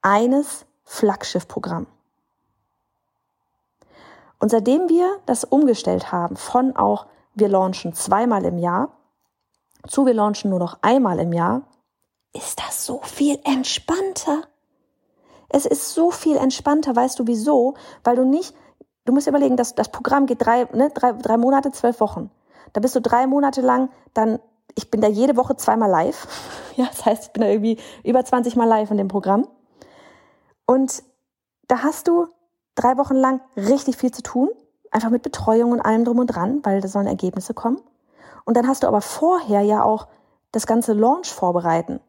eines 0.02 0.66
Flaggschiffprogramm. 0.84 1.88
Und 4.40 4.50
seitdem 4.50 4.90
wir 4.90 5.20
das 5.26 5.44
umgestellt 5.44 6.12
haben 6.12 6.38
von 6.38 6.76
auch 6.76 7.08
wir 7.34 7.50
launchen 7.50 7.94
zweimal 7.94 8.46
im 8.46 8.58
Jahr 8.58 9.00
zu 9.88 10.06
wir 10.06 10.14
launchen 10.14 10.50
nur 10.50 10.60
noch 10.60 10.80
einmal 10.82 11.20
im 11.20 11.34
Jahr, 11.34 11.64
ist 12.34 12.60
das 12.60 12.86
so 12.86 13.02
viel 13.04 13.40
entspannter. 13.44 14.44
Es 15.50 15.66
ist 15.66 15.94
so 15.94 16.12
viel 16.12 16.38
entspannter, 16.38 16.96
weißt 16.96 17.18
du 17.20 17.28
wieso? 17.28 17.76
Weil 18.04 18.16
du 18.16 18.26
nicht, 18.26 18.54
du 19.06 19.14
musst 19.14 19.28
überlegen, 19.28 19.58
dass 19.58 19.76
das 19.76 19.90
Programm 19.90 20.26
geht 20.26 20.46
drei, 20.46 20.66
ne, 20.74 20.92
drei, 20.94 21.14
drei 21.14 21.38
Monate, 21.38 21.72
zwölf 21.72 22.00
Wochen. 22.00 22.30
Da 22.74 22.82
bist 22.82 22.96
du 22.96 23.02
drei 23.02 23.26
Monate 23.26 23.62
lang 23.62 23.90
dann, 24.14 24.40
ich 24.76 24.92
bin 24.92 25.02
da 25.02 25.08
jede 25.08 25.38
Woche 25.38 25.56
zweimal 25.56 25.90
live. 25.90 26.28
Ja, 26.76 26.86
das 26.86 27.06
heißt, 27.06 27.24
ich 27.26 27.34
bin 27.34 27.42
da 27.42 27.50
irgendwie 27.50 27.78
über 28.06 28.24
20 28.24 28.56
Mal 28.56 28.64
live 28.64 28.90
in 28.90 28.96
dem 28.96 29.10
Programm. 29.10 29.50
Und 30.66 31.04
da 31.68 31.84
hast 31.84 32.08
du 32.08 32.28
drei 32.76 32.96
Wochen 32.96 33.16
lang 33.16 33.42
richtig 33.58 33.98
viel 33.98 34.14
zu 34.14 34.24
tun. 34.24 34.48
Einfach 34.90 35.10
mit 35.10 35.22
Betreuung 35.22 35.74
und 35.74 35.82
allem 35.82 36.06
drum 36.06 36.20
und 36.20 36.28
dran, 36.28 36.62
weil 36.64 36.80
da 36.80 36.88
sollen 36.88 37.08
Ergebnisse 37.08 37.54
kommen. 37.54 37.82
Und 38.46 38.56
dann 38.56 38.66
hast 38.66 38.84
du 38.84 38.88
aber 38.88 39.02
vorher 39.02 39.60
ja 39.62 39.84
auch 39.84 40.08
das 40.54 40.68
ganze 40.68 40.94
Launch 40.94 41.34
vorbereiten. 41.34 42.00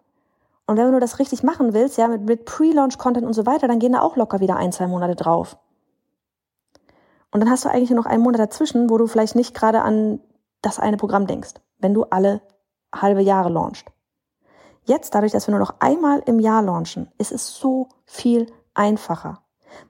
Und 0.67 0.77
wenn 0.77 0.93
du 0.93 1.01
das 1.01 1.19
richtig 1.19 1.43
machen 1.43 1.75
willst, 1.75 1.99
ja, 1.99 2.07
mit, 2.07 2.23
mit 2.23 2.45
Pre-Launch-Content 2.45 3.27
und 3.27 3.33
so 3.33 3.45
weiter, 3.45 3.67
dann 3.67 3.81
gehen 3.81 3.93
da 3.93 4.03
auch 4.03 4.15
locker 4.15 4.39
wieder 4.39 4.55
ein, 4.55 4.71
zwei 4.71 4.87
Monate 4.87 5.17
drauf. 5.17 5.57
Und 7.33 7.41
dann 7.41 7.51
hast 7.51 7.65
du 7.65 7.69
eigentlich 7.69 7.91
noch 7.91 8.07
einen 8.07 8.23
Monat 8.23 8.41
dazwischen, 8.41 8.89
wo 8.89 8.97
du 8.97 9.09
vielleicht 9.09 9.35
nicht 9.35 9.53
gerade 9.53 9.83
an 9.83 10.21
das 10.63 10.79
eine 10.79 10.97
Programm 10.97 11.27
denkst, 11.27 11.55
wenn 11.81 11.95
du 11.95 12.05
alle 12.05 12.41
halbe 12.95 13.23
Jahre 13.23 13.51
launchst. 13.51 13.87
Jetzt, 14.85 15.15
dadurch, 15.15 15.33
dass 15.33 15.47
wir 15.47 15.53
nur 15.53 15.61
noch 15.61 15.75
einmal 15.81 16.23
im 16.27 16.39
Jahr 16.39 16.63
launchen, 16.63 17.11
ist 17.19 17.33
es 17.33 17.55
so 17.55 17.89
viel 18.07 18.47
einfacher. 18.75 19.43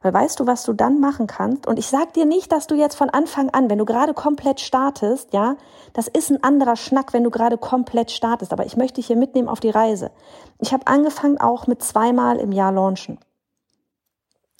Weil 0.02 0.12
weißt 0.12 0.38
du, 0.40 0.46
was 0.46 0.64
du 0.64 0.72
dann 0.72 1.00
machen 1.00 1.26
kannst? 1.26 1.66
Und 1.66 1.78
ich 1.78 1.86
sag 1.86 2.12
dir 2.12 2.26
nicht, 2.26 2.52
dass 2.52 2.66
du 2.66 2.74
jetzt 2.74 2.96
von 2.96 3.08
Anfang 3.08 3.50
an, 3.50 3.70
wenn 3.70 3.78
du 3.78 3.84
gerade 3.84 4.12
komplett 4.14 4.60
startest, 4.60 5.32
ja, 5.32 5.56
das 5.94 6.06
ist 6.06 6.30
ein 6.30 6.42
anderer 6.42 6.76
Schnack, 6.76 7.12
wenn 7.12 7.24
du 7.24 7.30
gerade 7.30 7.56
komplett 7.56 8.10
startest. 8.10 8.52
Aber 8.52 8.66
ich 8.66 8.76
möchte 8.76 8.96
dich 8.96 9.06
hier 9.06 9.16
mitnehmen 9.16 9.48
auf 9.48 9.60
die 9.60 9.70
Reise. 9.70 10.10
Ich 10.58 10.72
habe 10.72 10.86
angefangen 10.86 11.40
auch 11.40 11.66
mit 11.66 11.82
zweimal 11.82 12.36
im 12.36 12.52
Jahr 12.52 12.72
launchen. 12.72 13.18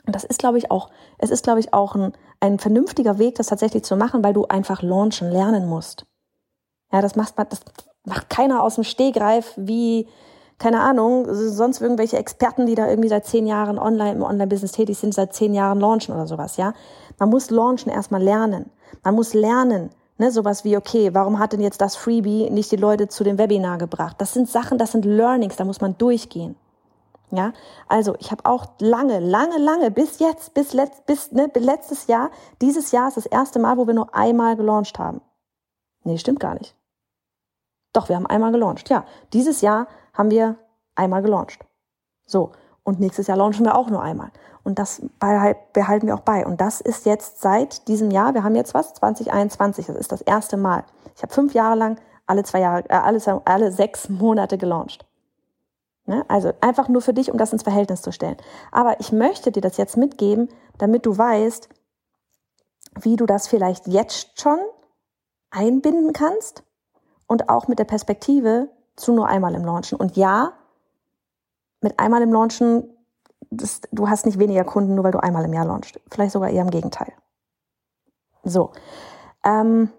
Und 0.06 0.16
das 0.16 0.24
ist, 0.24 0.38
glaube 0.38 0.58
ich, 0.58 0.70
auch, 0.70 0.88
es 1.18 1.30
ist, 1.30 1.44
glaube 1.44 1.60
ich, 1.60 1.74
auch 1.74 1.94
ein, 1.94 2.12
ein 2.40 2.58
vernünftiger 2.58 3.18
Weg, 3.18 3.34
das 3.34 3.48
tatsächlich 3.48 3.84
zu 3.84 3.96
machen, 3.96 4.24
weil 4.24 4.32
du 4.32 4.46
einfach 4.46 4.82
launchen 4.82 5.30
lernen 5.30 5.68
musst. 5.68 6.06
Ja, 6.92 7.00
das 7.00 7.16
macht, 7.16 7.34
das 7.38 7.60
macht 8.04 8.30
keiner 8.30 8.62
aus 8.62 8.74
dem 8.74 8.84
Stehgreif, 8.84 9.52
wie, 9.56 10.08
keine 10.58 10.80
Ahnung, 10.80 11.26
sonst 11.32 11.80
irgendwelche 11.80 12.18
Experten, 12.18 12.66
die 12.66 12.74
da 12.74 12.88
irgendwie 12.88 13.08
seit 13.08 13.26
zehn 13.26 13.46
Jahren 13.46 13.78
online 13.78 14.12
im 14.12 14.22
Online-Business 14.22 14.72
tätig 14.72 14.98
sind, 14.98 15.14
seit 15.14 15.32
zehn 15.32 15.54
Jahren 15.54 15.80
launchen 15.80 16.14
oder 16.14 16.26
sowas, 16.26 16.56
ja. 16.56 16.72
Man 17.18 17.30
muss 17.30 17.50
launchen 17.50 17.92
erstmal 17.92 18.22
lernen. 18.22 18.70
Man 19.04 19.14
muss 19.14 19.34
lernen, 19.34 19.90
ne, 20.18 20.30
sowas 20.30 20.64
wie, 20.64 20.76
okay, 20.76 21.14
warum 21.14 21.38
hat 21.38 21.52
denn 21.52 21.60
jetzt 21.60 21.80
das 21.80 21.96
Freebie 21.96 22.50
nicht 22.50 22.70
die 22.72 22.76
Leute 22.76 23.08
zu 23.08 23.24
dem 23.24 23.38
Webinar 23.38 23.78
gebracht? 23.78 24.16
Das 24.18 24.34
sind 24.34 24.48
Sachen, 24.48 24.78
das 24.78 24.92
sind 24.92 25.04
Learnings, 25.04 25.56
da 25.56 25.64
muss 25.64 25.80
man 25.80 25.96
durchgehen. 25.96 26.56
Ja, 27.32 27.52
also 27.88 28.16
ich 28.18 28.32
habe 28.32 28.44
auch 28.44 28.66
lange, 28.80 29.20
lange, 29.20 29.56
lange, 29.58 29.92
bis 29.92 30.18
jetzt, 30.18 30.52
bis, 30.52 30.72
letzt, 30.72 31.06
bis 31.06 31.30
ne, 31.30 31.48
letztes 31.54 32.08
Jahr, 32.08 32.30
dieses 32.60 32.90
Jahr 32.90 33.06
ist 33.06 33.16
das 33.16 33.26
erste 33.26 33.60
Mal, 33.60 33.76
wo 33.76 33.86
wir 33.86 33.94
nur 33.94 34.12
einmal 34.14 34.56
gelauncht 34.56 34.98
haben. 34.98 35.20
Nee, 36.02 36.18
stimmt 36.18 36.40
gar 36.40 36.54
nicht. 36.54 36.74
Doch, 37.92 38.08
wir 38.08 38.16
haben 38.16 38.26
einmal 38.26 38.52
gelauncht. 38.52 38.88
Ja, 38.88 39.04
dieses 39.32 39.60
Jahr 39.60 39.88
haben 40.14 40.30
wir 40.30 40.56
einmal 40.94 41.22
gelauncht. 41.22 41.64
So. 42.26 42.52
Und 42.82 42.98
nächstes 42.98 43.26
Jahr 43.26 43.36
launchen 43.36 43.64
wir 43.64 43.76
auch 43.76 43.90
nur 43.90 44.02
einmal. 44.02 44.30
Und 44.62 44.78
das 44.78 45.02
behalten 45.18 46.06
wir 46.06 46.14
auch 46.14 46.20
bei. 46.20 46.46
Und 46.46 46.60
das 46.60 46.80
ist 46.80 47.06
jetzt 47.06 47.40
seit 47.40 47.88
diesem 47.88 48.10
Jahr, 48.10 48.34
wir 48.34 48.42
haben 48.42 48.54
jetzt 48.54 48.74
was? 48.74 48.94
2021. 48.94 49.86
Das 49.86 49.96
ist 49.96 50.12
das 50.12 50.22
erste 50.22 50.56
Mal. 50.56 50.84
Ich 51.14 51.22
habe 51.22 51.32
fünf 51.32 51.54
Jahre 51.54 51.76
lang 51.76 52.00
alle 52.26 52.44
zwei 52.44 52.60
Jahre, 52.60 52.88
äh, 52.88 52.94
alle, 52.94 53.20
alle 53.44 53.72
sechs 53.72 54.08
Monate 54.08 54.56
gelauncht. 54.56 55.04
Ne? 56.06 56.24
Also 56.28 56.52
einfach 56.60 56.88
nur 56.88 57.02
für 57.02 57.12
dich, 57.12 57.30
um 57.30 57.38
das 57.38 57.52
ins 57.52 57.64
Verhältnis 57.64 58.02
zu 58.02 58.12
stellen. 58.12 58.36
Aber 58.70 59.00
ich 59.00 59.12
möchte 59.12 59.50
dir 59.50 59.60
das 59.60 59.76
jetzt 59.76 59.96
mitgeben, 59.96 60.48
damit 60.78 61.06
du 61.06 61.16
weißt, 61.16 61.68
wie 63.00 63.16
du 63.16 63.26
das 63.26 63.48
vielleicht 63.48 63.86
jetzt 63.88 64.40
schon 64.40 64.58
einbinden 65.50 66.12
kannst 66.12 66.62
und 67.30 67.48
auch 67.48 67.68
mit 67.68 67.78
der 67.78 67.84
Perspektive, 67.84 68.70
zu 68.96 69.12
nur 69.12 69.28
einmal 69.28 69.54
im 69.54 69.64
Launchen. 69.64 69.96
Und 69.96 70.16
ja, 70.16 70.52
mit 71.80 72.00
einmal 72.00 72.22
im 72.22 72.32
Launchen, 72.32 72.90
das, 73.50 73.82
du 73.92 74.08
hast 74.08 74.26
nicht 74.26 74.40
weniger 74.40 74.64
Kunden, 74.64 74.96
nur 74.96 75.04
weil 75.04 75.12
du 75.12 75.22
einmal 75.22 75.44
im 75.44 75.52
Jahr 75.52 75.64
launchst. 75.64 76.00
Vielleicht 76.10 76.32
sogar 76.32 76.50
eher 76.50 76.62
im 76.62 76.70
Gegenteil. 76.70 77.12
So. 78.42 78.72
Ähm, 79.44 79.90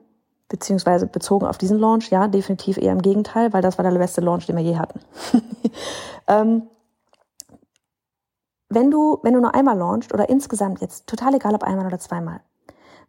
beziehungsweise 0.50 1.08
bezogen 1.08 1.46
auf 1.48 1.58
diesen 1.58 1.80
Launch, 1.80 2.10
ja, 2.10 2.28
definitiv 2.28 2.78
eher 2.78 2.92
im 2.92 3.02
Gegenteil, 3.02 3.54
weil 3.54 3.62
das 3.62 3.78
war 3.78 3.90
der 3.90 3.98
beste 3.98 4.20
Launch, 4.20 4.48
den 4.48 4.58
wir 4.58 4.64
je 4.64 4.78
hatten. 4.78 5.00
ähm, 6.28 6.68
wenn 8.68 8.92
du, 8.92 9.20
wenn 9.24 9.36
du 9.36 9.40
nur 9.40 9.56
einmal 9.56 9.78
launchst 9.78 10.14
oder 10.14 10.28
insgesamt 10.28 10.82
jetzt, 10.82 11.08
total 11.08 11.36
egal 11.36 11.56
ob 11.56 11.64
einmal 11.64 11.86
oder 11.86 12.00
zweimal, 12.00 12.42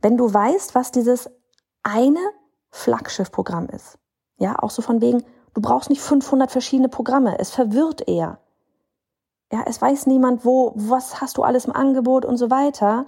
wenn 0.00 0.16
du 0.16 0.32
weißt, 0.32 0.76
was 0.76 0.92
dieses 0.92 1.28
eine 1.82 2.20
Flaggschiff-Programm 2.70 3.66
ist, 3.66 3.98
ja, 4.42 4.58
auch 4.58 4.70
so 4.70 4.82
von 4.82 5.00
wegen, 5.00 5.24
Du 5.54 5.60
brauchst 5.60 5.90
nicht 5.90 6.00
500 6.00 6.50
verschiedene 6.50 6.88
Programme. 6.88 7.38
Es 7.38 7.50
verwirrt 7.50 8.08
eher. 8.08 8.38
Ja, 9.52 9.62
es 9.66 9.82
weiß 9.82 10.06
niemand, 10.06 10.44
wo, 10.46 10.72
was 10.74 11.20
hast 11.20 11.36
du 11.36 11.42
alles 11.42 11.66
im 11.66 11.76
Angebot 11.76 12.24
und 12.24 12.38
so 12.38 12.50
weiter. 12.50 13.06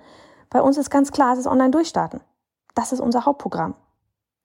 Bei 0.51 0.61
uns 0.61 0.77
ist 0.77 0.91
ganz 0.91 1.11
klar, 1.11 1.33
es 1.33 1.39
ist 1.39 1.47
online 1.47 1.71
durchstarten. 1.71 2.21
Das 2.75 2.93
ist 2.93 3.01
unser 3.01 3.25
Hauptprogramm. 3.25 3.75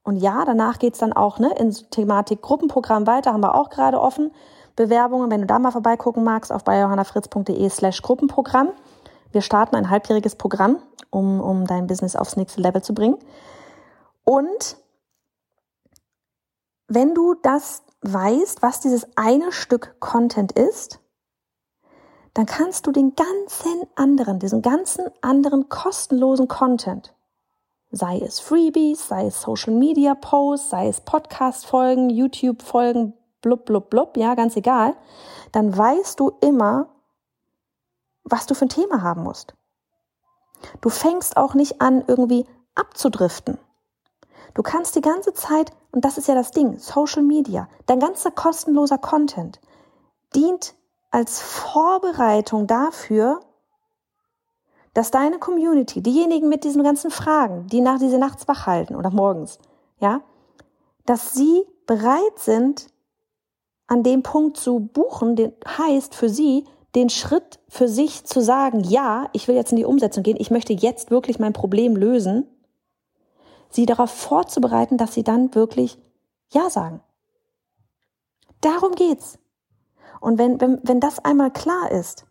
Und 0.03 0.15
ja, 0.15 0.45
danach 0.45 0.79
geht's 0.79 0.99
dann 0.99 1.11
auch 1.11 1.39
ne, 1.39 1.53
in 1.57 1.71
Thematik 1.91 2.41
Gruppenprogramm 2.41 3.05
weiter, 3.05 3.33
haben 3.33 3.43
wir 3.43 3.55
auch 3.55 3.69
gerade 3.69 3.99
offen. 3.99 4.31
Bewerbungen, 4.77 5.29
wenn 5.29 5.41
du 5.41 5.47
da 5.47 5.59
mal 5.59 5.71
vorbeigucken 5.71 6.23
magst, 6.23 6.53
auf 6.53 6.63
bayjohannafritz.de 6.63 7.69
slash 7.69 8.01
Gruppenprogramm. 8.01 8.69
Wir 9.33 9.41
starten 9.41 9.75
ein 9.75 9.89
halbjähriges 9.89 10.35
Programm, 10.35 10.77
um, 11.09 11.41
um 11.41 11.67
dein 11.67 11.85
Business 11.85 12.15
aufs 12.15 12.37
nächste 12.37 12.61
Level 12.61 12.81
zu 12.81 12.93
bringen. 12.93 13.17
Und 14.23 14.77
wenn 16.89 17.13
du 17.13 17.35
das 17.35 17.83
weißt, 18.01 18.61
was 18.61 18.81
dieses 18.81 19.07
eine 19.15 19.51
Stück 19.51 19.95
Content 19.99 20.51
ist, 20.51 20.99
dann 22.33 22.45
kannst 22.45 22.87
du 22.87 22.91
den 22.91 23.15
ganzen 23.15 23.83
anderen, 23.95 24.39
diesen 24.39 24.61
ganzen 24.61 25.05
anderen 25.21 25.69
kostenlosen 25.69 26.47
Content, 26.47 27.13
sei 27.91 28.19
es 28.19 28.39
Freebies, 28.39 29.07
sei 29.07 29.27
es 29.27 29.41
Social 29.41 29.73
Media 29.73 30.15
Posts, 30.15 30.69
sei 30.69 30.87
es 30.87 31.01
Podcast 31.01 31.65
Folgen, 31.65 32.09
YouTube 32.09 32.61
Folgen, 32.61 33.13
blub, 33.41 33.65
blub, 33.65 33.89
blub, 33.89 34.17
ja, 34.17 34.35
ganz 34.35 34.55
egal, 34.55 34.95
dann 35.51 35.75
weißt 35.75 36.19
du 36.19 36.31
immer, 36.41 36.89
was 38.23 38.45
du 38.45 38.53
für 38.53 38.65
ein 38.65 38.69
Thema 38.69 39.01
haben 39.01 39.23
musst. 39.23 39.53
Du 40.81 40.89
fängst 40.89 41.37
auch 41.37 41.53
nicht 41.53 41.81
an, 41.81 42.03
irgendwie 42.07 42.45
abzudriften. 42.75 43.57
Du 44.53 44.63
kannst 44.63 44.95
die 44.95 45.01
ganze 45.01 45.33
Zeit, 45.33 45.71
und 45.91 46.05
das 46.05 46.17
ist 46.17 46.27
ja 46.27 46.35
das 46.35 46.51
Ding, 46.51 46.77
Social 46.77 47.23
Media, 47.23 47.67
dein 47.85 47.99
ganzer 47.99 48.31
kostenloser 48.31 48.97
Content 48.97 49.59
dient 50.35 50.75
als 51.11 51.41
Vorbereitung 51.41 52.67
dafür, 52.67 53.39
dass 54.93 55.11
deine 55.11 55.39
Community, 55.39 56.01
diejenigen 56.01 56.49
mit 56.49 56.63
diesen 56.63 56.83
ganzen 56.83 57.11
Fragen, 57.11 57.67
die 57.67 57.81
nach 57.81 57.99
diese 57.99 58.17
nachts 58.17 58.47
wach 58.47 58.67
halten 58.67 58.95
oder 58.95 59.09
morgens, 59.09 59.59
ja, 59.99 60.21
dass 61.05 61.33
sie 61.33 61.63
bereit 61.87 62.37
sind, 62.37 62.87
an 63.87 64.03
dem 64.03 64.21
Punkt 64.21 64.57
zu 64.57 64.79
buchen, 64.79 65.35
den, 65.35 65.53
heißt 65.65 66.13
für 66.13 66.29
sie, 66.29 66.65
den 66.95 67.09
Schritt 67.09 67.59
für 67.67 67.87
sich 67.87 68.25
zu 68.25 68.41
sagen, 68.41 68.81
ja, 68.81 69.29
ich 69.33 69.47
will 69.47 69.55
jetzt 69.55 69.71
in 69.71 69.77
die 69.77 69.85
Umsetzung 69.85 70.23
gehen, 70.23 70.37
ich 70.39 70.51
möchte 70.51 70.73
jetzt 70.73 71.09
wirklich 71.09 71.39
mein 71.39 71.53
Problem 71.53 71.95
lösen, 71.95 72.47
sie 73.69 73.85
darauf 73.85 74.11
vorzubereiten, 74.11 74.97
dass 74.97 75.13
sie 75.13 75.23
dann 75.23 75.53
wirklich 75.55 75.97
Ja 76.49 76.69
sagen. 76.69 77.01
Darum 78.61 78.93
geht's. 78.93 79.39
Und 80.19 80.37
wenn, 80.37 80.59
wenn, 80.59 80.79
wenn 80.83 80.99
das 80.99 81.23
einmal 81.23 81.51
klar 81.51 81.91
ist, 81.91 82.25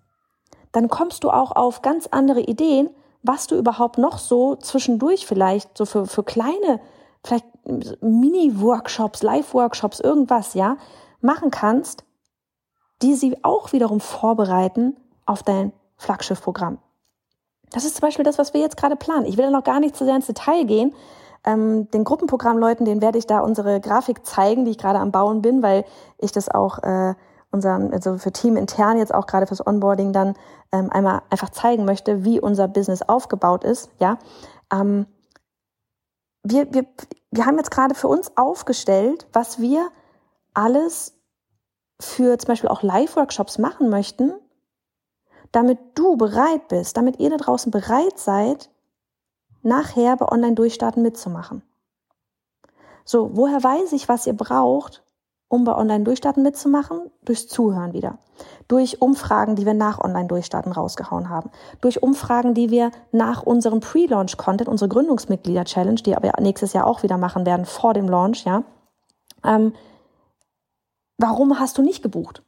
dann 0.72 0.88
kommst 0.88 1.24
du 1.24 1.30
auch 1.30 1.52
auf 1.52 1.80
ganz 1.80 2.06
andere 2.08 2.40
Ideen, 2.40 2.90
was 3.22 3.46
du 3.46 3.56
überhaupt 3.56 3.98
noch 3.98 4.18
so 4.18 4.56
zwischendurch 4.56 5.26
vielleicht 5.26 5.76
so 5.76 5.86
für, 5.86 6.06
für 6.06 6.22
kleine, 6.22 6.80
vielleicht 7.24 7.46
Mini-Workshops, 8.00 9.22
Live-Workshops, 9.22 10.00
irgendwas, 10.00 10.54
ja, 10.54 10.76
machen 11.20 11.50
kannst, 11.50 12.04
die 13.02 13.14
sie 13.14 13.42
auch 13.44 13.72
wiederum 13.72 14.00
vorbereiten 14.00 14.96
auf 15.26 15.42
dein 15.42 15.72
Flaggschiffprogramm. 15.96 16.78
Das 17.70 17.84
ist 17.84 17.96
zum 17.96 18.02
Beispiel 18.02 18.24
das, 18.24 18.38
was 18.38 18.54
wir 18.54 18.60
jetzt 18.60 18.76
gerade 18.76 18.96
planen. 18.96 19.26
Ich 19.26 19.36
will 19.36 19.44
da 19.44 19.50
noch 19.50 19.64
gar 19.64 19.80
nicht 19.80 19.96
zu 19.96 20.04
sehr 20.04 20.16
ins 20.16 20.26
Detail 20.26 20.64
gehen. 20.64 20.94
Ähm, 21.48 21.90
den 21.92 22.04
Gruppenprogrammleuten, 22.04 22.84
denen 22.84 23.00
werde 23.00 23.16
ich 23.16 23.26
da 23.26 23.40
unsere 23.40 23.80
Grafik 23.80 24.26
zeigen, 24.26 24.66
die 24.66 24.72
ich 24.72 24.78
gerade 24.78 24.98
am 24.98 25.12
Bauen 25.12 25.40
bin, 25.40 25.62
weil 25.62 25.86
ich 26.18 26.30
das 26.30 26.50
auch 26.50 26.82
äh, 26.82 27.14
unseren, 27.50 27.90
also 27.90 28.18
für 28.18 28.32
Team 28.32 28.58
intern 28.58 28.98
jetzt 28.98 29.14
auch 29.14 29.26
gerade 29.26 29.46
fürs 29.46 29.66
Onboarding 29.66 30.12
dann 30.12 30.34
ähm, 30.72 30.90
einmal 30.92 31.22
einfach 31.30 31.48
zeigen 31.48 31.86
möchte, 31.86 32.22
wie 32.22 32.38
unser 32.38 32.68
Business 32.68 33.00
aufgebaut 33.00 33.64
ist. 33.64 33.88
Ja, 33.98 34.18
ähm, 34.70 35.06
wir, 36.42 36.70
wir, 36.74 36.84
wir 37.30 37.46
haben 37.46 37.56
jetzt 37.56 37.70
gerade 37.70 37.94
für 37.94 38.08
uns 38.08 38.36
aufgestellt, 38.36 39.26
was 39.32 39.58
wir 39.58 39.88
alles 40.52 41.14
für 41.98 42.38
zum 42.38 42.48
Beispiel 42.48 42.68
auch 42.68 42.82
Live-Workshops 42.82 43.56
machen 43.56 43.88
möchten, 43.88 44.34
damit 45.50 45.78
du 45.94 46.18
bereit 46.18 46.68
bist, 46.68 46.98
damit 46.98 47.18
ihr 47.20 47.30
da 47.30 47.38
draußen 47.38 47.72
bereit 47.72 48.18
seid, 48.18 48.68
nachher 49.62 50.16
bei 50.16 50.26
Online-Durchstarten 50.26 51.02
mitzumachen. 51.02 51.62
So, 53.04 53.30
woher 53.34 53.62
weiß 53.62 53.92
ich, 53.92 54.08
was 54.08 54.26
ihr 54.26 54.34
braucht, 54.34 55.02
um 55.48 55.64
bei 55.64 55.74
Online-Durchstarten 55.74 56.42
mitzumachen? 56.42 57.10
Durchs 57.22 57.48
Zuhören 57.48 57.94
wieder. 57.94 58.18
Durch 58.68 59.00
Umfragen, 59.00 59.56
die 59.56 59.64
wir 59.64 59.74
nach 59.74 59.98
Online-Durchstarten 59.98 60.72
rausgehauen 60.72 61.30
haben. 61.30 61.50
Durch 61.80 62.02
Umfragen, 62.02 62.52
die 62.52 62.70
wir 62.70 62.90
nach 63.12 63.42
unserem 63.42 63.80
Pre-Launch-Content, 63.80 64.68
unsere 64.68 64.90
Gründungsmitglieder-Challenge, 64.90 66.02
die 66.02 66.16
aber 66.16 66.30
nächstes 66.40 66.74
Jahr 66.74 66.86
auch 66.86 67.02
wieder 67.02 67.16
machen 67.16 67.46
werden, 67.46 67.64
vor 67.64 67.94
dem 67.94 68.08
Launch, 68.08 68.44
ja. 68.44 68.62
Ähm, 69.42 69.72
warum 71.16 71.58
hast 71.58 71.78
du 71.78 71.82
nicht 71.82 72.02
gebucht? 72.02 72.42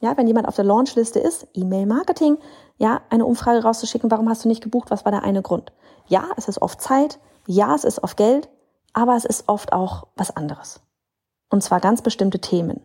Ja, 0.00 0.16
wenn 0.16 0.26
jemand 0.26 0.48
auf 0.48 0.56
der 0.56 0.64
Launchliste 0.64 1.20
ist, 1.20 1.48
E-Mail-Marketing, 1.54 2.38
ja, 2.78 3.00
eine 3.08 3.24
Umfrage 3.24 3.62
rauszuschicken, 3.62 4.10
warum 4.10 4.28
hast 4.28 4.44
du 4.44 4.48
nicht 4.48 4.62
gebucht? 4.62 4.90
Was 4.90 5.04
war 5.04 5.12
der 5.12 5.22
eine 5.22 5.42
Grund? 5.42 5.72
Ja, 6.06 6.28
es 6.36 6.48
ist 6.48 6.62
oft 6.62 6.80
Zeit, 6.80 7.18
ja, 7.46 7.74
es 7.74 7.84
ist 7.84 8.02
oft 8.02 8.16
Geld, 8.16 8.48
aber 8.92 9.16
es 9.16 9.24
ist 9.24 9.48
oft 9.48 9.72
auch 9.72 10.06
was 10.16 10.34
anderes. 10.36 10.80
Und 11.50 11.62
zwar 11.62 11.80
ganz 11.80 12.02
bestimmte 12.02 12.40
Themen. 12.40 12.80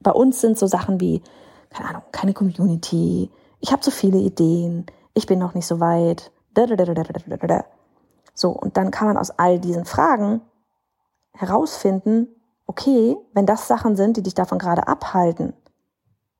Bei 0.00 0.12
uns 0.12 0.40
sind 0.40 0.58
so 0.58 0.66
Sachen 0.66 1.00
wie, 1.00 1.22
keine 1.70 1.88
Ahnung, 1.88 2.02
keine 2.12 2.34
Community, 2.34 3.30
ich 3.60 3.72
habe 3.72 3.80
zu 3.80 3.90
viele 3.90 4.18
Ideen, 4.18 4.86
ich 5.14 5.26
bin 5.26 5.38
noch 5.38 5.54
nicht 5.54 5.66
so 5.66 5.80
weit. 5.80 6.30
So, 8.34 8.50
und 8.50 8.76
dann 8.76 8.90
kann 8.90 9.08
man 9.08 9.16
aus 9.16 9.30
all 9.30 9.58
diesen 9.58 9.84
Fragen 9.84 10.40
herausfinden, 11.32 12.28
okay, 12.66 13.16
wenn 13.32 13.46
das 13.46 13.68
Sachen 13.68 13.96
sind, 13.96 14.16
die 14.16 14.22
dich 14.22 14.34
davon 14.34 14.58
gerade 14.58 14.86
abhalten, 14.86 15.54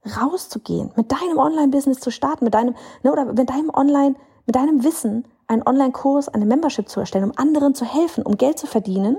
rauszugehen, 0.04 0.92
mit 0.97 1.11
deinem 1.12 1.38
Online-Business 1.38 2.00
zu 2.00 2.11
starten, 2.11 2.44
mit 2.44 2.54
deinem, 2.54 2.75
ne, 3.02 3.12
oder 3.12 3.25
mit 3.25 3.49
deinem 3.49 3.71
Online, 3.71 4.14
mit 4.47 4.54
deinem 4.54 4.84
Wissen 4.84 5.26
einen 5.47 5.67
Online-Kurs, 5.67 6.28
eine 6.28 6.47
Membership 6.47 6.89
zu 6.89 7.00
erstellen, 7.00 7.25
um 7.25 7.33
anderen 7.37 7.75
zu 7.75 7.85
helfen, 7.85 8.25
um 8.25 8.37
Geld 8.37 8.59
zu 8.59 8.67
verdienen, 8.67 9.19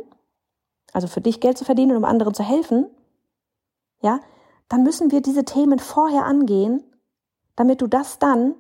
also 0.93 1.07
für 1.07 1.21
dich 1.21 1.39
Geld 1.39 1.57
zu 1.57 1.65
verdienen, 1.65 1.97
um 1.97 2.05
anderen 2.05 2.33
zu 2.33 2.43
helfen, 2.43 2.87
ja, 4.01 4.19
dann 4.69 4.83
müssen 4.83 5.11
wir 5.11 5.21
diese 5.21 5.45
Themen 5.45 5.79
vorher 5.79 6.25
angehen, 6.25 6.83
damit 7.55 7.81
du 7.81 7.87
das 7.87 8.19
dann 8.19 8.55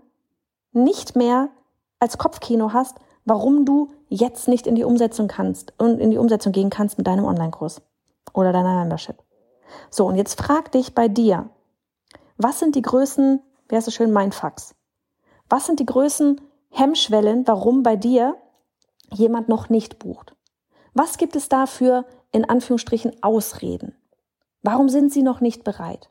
nicht 0.71 1.15
mehr 1.15 1.49
als 1.99 2.17
Kopfkino 2.17 2.73
hast, 2.73 2.97
warum 3.25 3.65
du 3.65 3.89
jetzt 4.09 4.47
nicht 4.47 4.67
in 4.67 4.75
die 4.75 4.83
Umsetzung 4.83 5.27
kannst 5.27 5.73
und 5.77 5.99
in 5.99 6.11
die 6.11 6.17
Umsetzung 6.17 6.51
gehen 6.51 6.69
kannst 6.69 6.97
mit 6.97 7.07
deinem 7.07 7.25
Online-Kurs 7.25 7.81
oder 8.33 8.51
deiner 8.51 8.79
Membership. 8.79 9.15
So, 9.89 10.05
und 10.05 10.15
jetzt 10.15 10.39
frag 10.39 10.71
dich 10.71 10.93
bei 10.93 11.07
dir, 11.07 11.49
was 12.37 12.59
sind 12.59 12.75
die 12.75 12.81
größten, 12.81 13.41
wie 13.69 13.75
heißt 13.75 13.87
es 13.87 13.95
schön, 13.95 14.13
Mindfucks? 14.13 14.75
Was 15.49 15.65
sind 15.65 15.79
die 15.79 15.85
größten 15.85 16.41
Hemmschwellen, 16.75 17.47
warum 17.47 17.83
bei 17.83 17.95
dir 17.95 18.35
jemand 19.11 19.47
noch 19.47 19.69
nicht 19.69 19.97
bucht? 19.97 20.35
Was 20.93 21.17
gibt 21.17 21.35
es 21.35 21.47
da 21.47 21.67
für, 21.67 22.05
in 22.31 22.43
Anführungsstrichen, 22.43 23.23
Ausreden? 23.23 23.95
Warum 24.61 24.89
sind 24.89 25.13
sie 25.13 25.23
noch 25.23 25.39
nicht 25.39 25.63
bereit? 25.63 26.09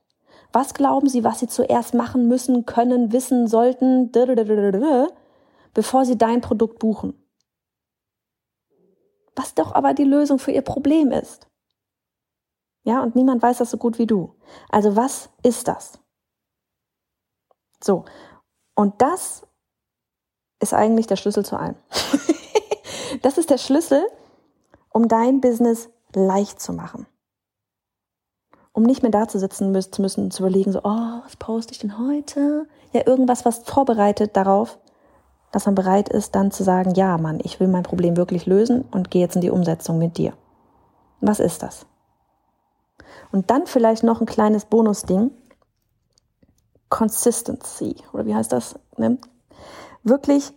Was 0.53 0.72
glauben 0.72 1.09
sie, 1.09 1.22
was 1.22 1.40
sie 1.40 1.48
zuerst 1.48 1.92
machen 1.92 2.29
müssen, 2.29 2.64
können, 2.64 3.12
wissen, 3.12 3.46
sollten, 3.46 4.11
bevor 5.74 6.05
sie 6.05 6.16
dein 6.16 6.40
Produkt 6.40 6.79
buchen? 6.79 7.20
Was 9.37 9.55
doch 9.55 9.74
aber 9.74 9.92
die 9.92 10.05
Lösung 10.05 10.38
für 10.38 10.53
ihr 10.53 10.62
Problem 10.62 11.11
ist. 11.11 11.48
Ja, 12.85 13.03
und 13.03 13.16
niemand 13.16 13.42
weiß 13.42 13.59
das 13.59 13.70
so 13.70 13.79
gut 13.79 13.98
wie 13.98 14.07
du. 14.07 14.35
Also 14.70 14.96
was 14.96 15.31
ist 15.42 15.68
das? 15.68 15.98
So. 17.83 18.05
Und 18.74 19.03
das 19.03 19.46
ist 20.64 20.74
eigentlich 20.74 21.07
der 21.07 21.16
Schlüssel 21.16 21.44
zu 21.44 21.57
allem. 21.57 21.77
das 23.22 23.38
ist 23.38 23.50
der 23.50 23.59
Schlüssel, 23.59 24.03
um 24.90 25.07
dein 25.09 25.40
Business 25.40 25.88
leicht 26.14 26.61
zu 26.61 26.72
machen. 26.72 27.07
Um 28.72 28.83
nicht 28.83 29.03
mehr 29.03 29.12
da 29.12 29.29
zu 29.29 29.38
sitzen 29.38 29.72
zu 29.92 30.03
müssen, 30.03 30.31
zu 30.31 30.42
überlegen, 30.42 30.72
so, 30.72 30.81
oh, 30.83 31.20
was 31.24 31.37
poste 31.37 31.72
ich 31.72 31.79
denn 31.79 31.98
heute? 31.98 32.66
Ja, 32.92 33.07
irgendwas, 33.07 33.44
was 33.44 33.59
vorbereitet 33.59 34.37
darauf, 34.37 34.79
dass 35.53 35.66
man 35.66 35.77
bereit 35.77 36.09
ist, 36.09 36.35
dann 36.35 36.50
zu 36.50 36.64
sagen, 36.64 36.94
ja, 36.94 37.16
Mann, 37.18 37.38
ich 37.44 37.61
will 37.61 37.68
mein 37.68 37.85
Problem 37.85 38.16
wirklich 38.16 38.46
lösen 38.46 38.83
und 38.90 39.11
gehe 39.11 39.22
jetzt 39.22 39.37
in 39.37 39.42
die 39.42 39.50
Umsetzung 39.50 39.98
mit 39.98 40.18
dir. 40.18 40.33
Was 41.20 41.38
ist 41.38 41.62
das? 41.62 41.87
Und 43.31 43.50
dann 43.50 43.66
vielleicht 43.66 44.03
noch 44.03 44.20
ein 44.20 44.27
kleines 44.27 44.64
Bonusding. 44.64 45.31
Consistency, 46.88 47.96
oder 48.12 48.27
wie 48.27 48.35
heißt 48.35 48.53
das? 48.53 48.79
Ne? 48.96 49.18
Wirklich 50.05 50.53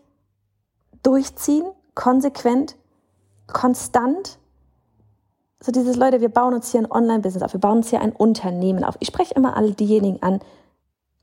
durchziehen, 1.03 1.65
konsequent, 1.95 2.75
konstant. 3.47 4.39
So 5.61 5.71
dieses 5.71 5.95
Leute, 5.95 6.21
wir 6.21 6.29
bauen 6.29 6.53
uns 6.53 6.71
hier 6.71 6.81
ein 6.81 6.91
Online-Business 6.91 7.43
auf, 7.43 7.53
wir 7.53 7.59
bauen 7.59 7.77
uns 7.77 7.89
hier 7.89 8.01
ein 8.01 8.11
Unternehmen 8.11 8.83
auf. 8.83 8.95
Ich 8.99 9.07
spreche 9.07 9.33
immer 9.33 9.57
alle 9.57 9.71
diejenigen 9.71 10.21
an, 10.21 10.41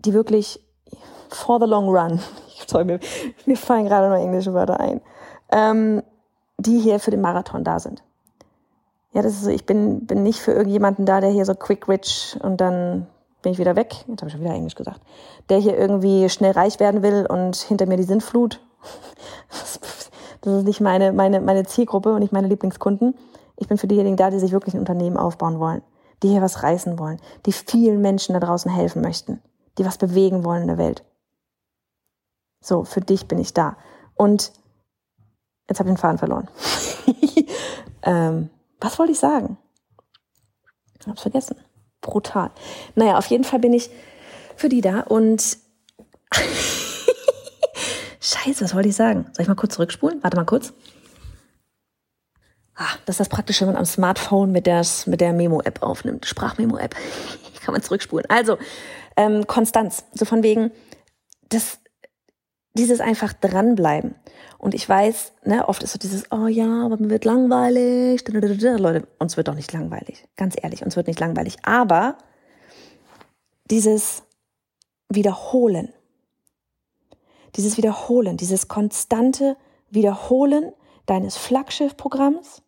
die 0.01 0.13
wirklich 0.13 0.61
for 1.29 1.61
the 1.61 1.67
long 1.67 1.89
run, 1.89 2.21
sorry, 2.67 2.85
mir, 2.85 3.01
mir 3.47 3.57
fallen 3.57 3.87
gerade 3.87 4.09
noch 4.09 4.17
englische 4.17 4.55
Wörter 4.55 4.81
ein, 4.81 5.01
ähm, 5.51 6.03
die 6.59 6.79
hier 6.81 7.01
für 7.01 7.11
den 7.11 7.21
Marathon 7.21 7.65
da 7.65 7.79
sind. 7.79 8.03
Ja, 9.13 9.23
das 9.23 9.35
ist 9.35 9.45
so, 9.45 9.51
ich 9.51 9.67
bin, 9.67 10.07
bin 10.07 10.23
nicht 10.23 10.41
für 10.41 10.53
irgendjemanden 10.53 11.07
da, 11.07 11.21
der 11.21 11.31
hier 11.31 11.45
so 11.45 11.55
quick 11.55 11.89
rich 11.89 12.37
und 12.43 12.61
dann 12.61 13.07
bin 13.45 13.53
ich 13.53 13.59
wieder 13.59 13.77
weg. 13.77 13.95
Jetzt 14.09 14.21
habe 14.21 14.27
ich 14.27 14.33
schon 14.33 14.41
wieder 14.41 14.55
Englisch 14.55 14.75
gesagt. 14.75 15.01
Der 15.49 15.59
hier 15.59 15.79
irgendwie 15.79 16.29
schnell 16.29 16.53
reich 16.53 16.81
werden 16.81 17.03
will 17.03 17.27
und 17.29 17.55
hinter 17.57 17.87
mir 17.87 17.97
die 17.97 18.03
Sintflut. 18.03 18.61
Das 20.41 20.59
ist 20.59 20.67
nicht 20.67 20.83
meine, 20.83 21.15
meine, 21.15 21.41
meine 21.41 21.65
Zielgruppe 21.65 22.13
und 22.13 22.21
nicht 22.21 22.35
meine 22.35 22.49
Lieblingskunden. 22.49 23.15
Ich 23.57 23.67
bin 23.67 23.79
für 23.79 23.87
diejenigen 23.87 24.19
da, 24.19 24.29
die 24.29 24.39
sich 24.39 24.53
wirklich 24.53 24.75
ein 24.75 24.81
Unternehmen 24.81 25.17
aufbauen 25.17 25.59
wollen, 25.59 25.81
die 26.23 26.29
hier 26.29 26.43
was 26.43 26.63
reißen 26.63 26.99
wollen, 26.99 27.19
die 27.47 27.53
vielen 27.53 28.03
Menschen 28.03 28.35
da 28.35 28.41
draußen 28.41 28.71
helfen 28.71 29.01
möchten, 29.01 29.41
die 29.79 29.87
was 29.87 29.97
bewegen 29.97 30.45
wollen 30.45 30.61
in 30.61 30.69
der 30.69 30.77
Welt. 30.77 31.03
So, 32.61 32.85
für 32.85 33.01
dich 33.01 33.27
bin 33.27 33.39
ich 33.39 33.55
da. 33.55 33.79
Und 34.17 34.53
jetzt 35.67 35.79
habe 35.79 35.89
ich 35.89 35.95
den 35.95 35.99
Faden 35.99 36.19
verloren. 36.19 36.51
ähm, 38.03 38.51
was 38.83 38.99
wollte 38.99 39.13
ich 39.13 39.19
sagen? 39.19 39.57
Ich 41.01 41.07
hab's 41.09 41.23
vergessen. 41.23 41.57
Brutal. 42.05 42.51
Naja, 42.95 43.19
auf 43.19 43.27
jeden 43.27 43.43
Fall 43.43 43.59
bin 43.59 43.73
ich 43.73 43.91
für 44.55 44.69
die 44.69 44.81
da 44.81 45.01
und 45.01 45.59
Scheiße, 48.21 48.65
was 48.65 48.75
wollte 48.75 48.89
ich 48.89 48.97
sagen? 48.97 49.27
Soll 49.33 49.43
ich 49.43 49.49
mal 49.49 49.55
kurz 49.55 49.75
zurückspulen? 49.75 50.23
Warte 50.23 50.37
mal 50.37 50.45
kurz. 50.45 50.73
Ah, 52.77 52.89
das 53.07 53.15
ist 53.15 53.21
das 53.21 53.29
Praktische, 53.29 53.63
wenn 53.63 53.75
man 53.75 53.81
am 53.81 53.85
Smartphone 53.85 54.51
mit 54.53 54.67
der, 54.67 54.85
mit 55.07 55.21
der 55.21 55.33
Memo-App 55.33 55.83
aufnimmt. 55.83 56.27
Sprachmemo-App. 56.27 56.95
Kann 57.65 57.73
man 57.73 57.83
zurückspulen. 57.83 58.27
Also, 58.29 58.59
ähm, 59.17 59.47
Konstanz. 59.47 60.05
So 60.13 60.25
von 60.25 60.43
wegen, 60.43 60.73
das, 61.49 61.79
dieses 62.75 63.01
einfach 63.01 63.33
dranbleiben. 63.33 64.17
Und 64.59 64.75
ich 64.75 64.89
weiß, 64.89 65.33
ne, 65.45 65.69
oft 65.69 65.83
ist 65.83 65.93
so 65.93 65.99
dieses, 65.99 66.31
oh 66.33 66.49
ja, 66.49 66.85
aber 66.85 66.97
mir 66.99 67.11
wird 67.11 67.25
langweilig. 67.25 68.27
Leute, 68.29 69.07
uns 69.19 69.37
wird 69.37 69.49
doch 69.49 69.55
nicht 69.55 69.73
langweilig. 69.73 70.27
Ganz 70.37 70.57
ehrlich, 70.61 70.85
uns 70.85 70.97
wird 70.97 71.07
nicht 71.07 71.21
langweilig. 71.21 71.57
Aber 71.63 72.19
dieses 73.71 74.25
Wiederholen, 75.09 75.93
dieses 77.57 77.77
Wiederholen, 77.77 78.37
dieses 78.37 78.67
konstante 78.69 79.57
Wiederholen 79.91 80.73
deines 81.07 81.37
Flaggschiff-Programms. 81.37 82.63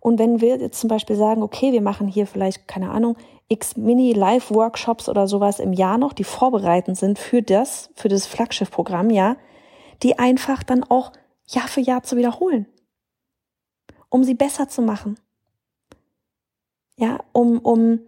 Und 0.00 0.18
wenn 0.18 0.40
wir 0.40 0.58
jetzt 0.58 0.80
zum 0.80 0.88
Beispiel 0.88 1.16
sagen, 1.16 1.42
okay, 1.42 1.72
wir 1.72 1.82
machen 1.82 2.08
hier 2.08 2.26
vielleicht, 2.26 2.66
keine 2.66 2.90
Ahnung, 2.90 3.16
x 3.48 3.76
Mini-Live-Workshops 3.76 5.08
oder 5.08 5.26
sowas 5.26 5.60
im 5.60 5.72
Jahr 5.72 5.98
noch, 5.98 6.12
die 6.12 6.24
vorbereitend 6.24 6.96
sind 6.96 7.18
für 7.18 7.42
das, 7.42 7.90
für 7.94 8.08
das 8.08 8.26
Flaggschiff-Programm, 8.26 9.10
ja, 9.10 9.36
die 10.02 10.18
einfach 10.18 10.62
dann 10.62 10.84
auch 10.84 11.12
Jahr 11.46 11.68
für 11.68 11.80
Jahr 11.80 12.02
zu 12.02 12.16
wiederholen, 12.16 12.66
um 14.08 14.24
sie 14.24 14.34
besser 14.34 14.68
zu 14.68 14.82
machen. 14.82 15.18
Ja, 16.96 17.18
um, 17.32 17.58
um, 17.58 18.00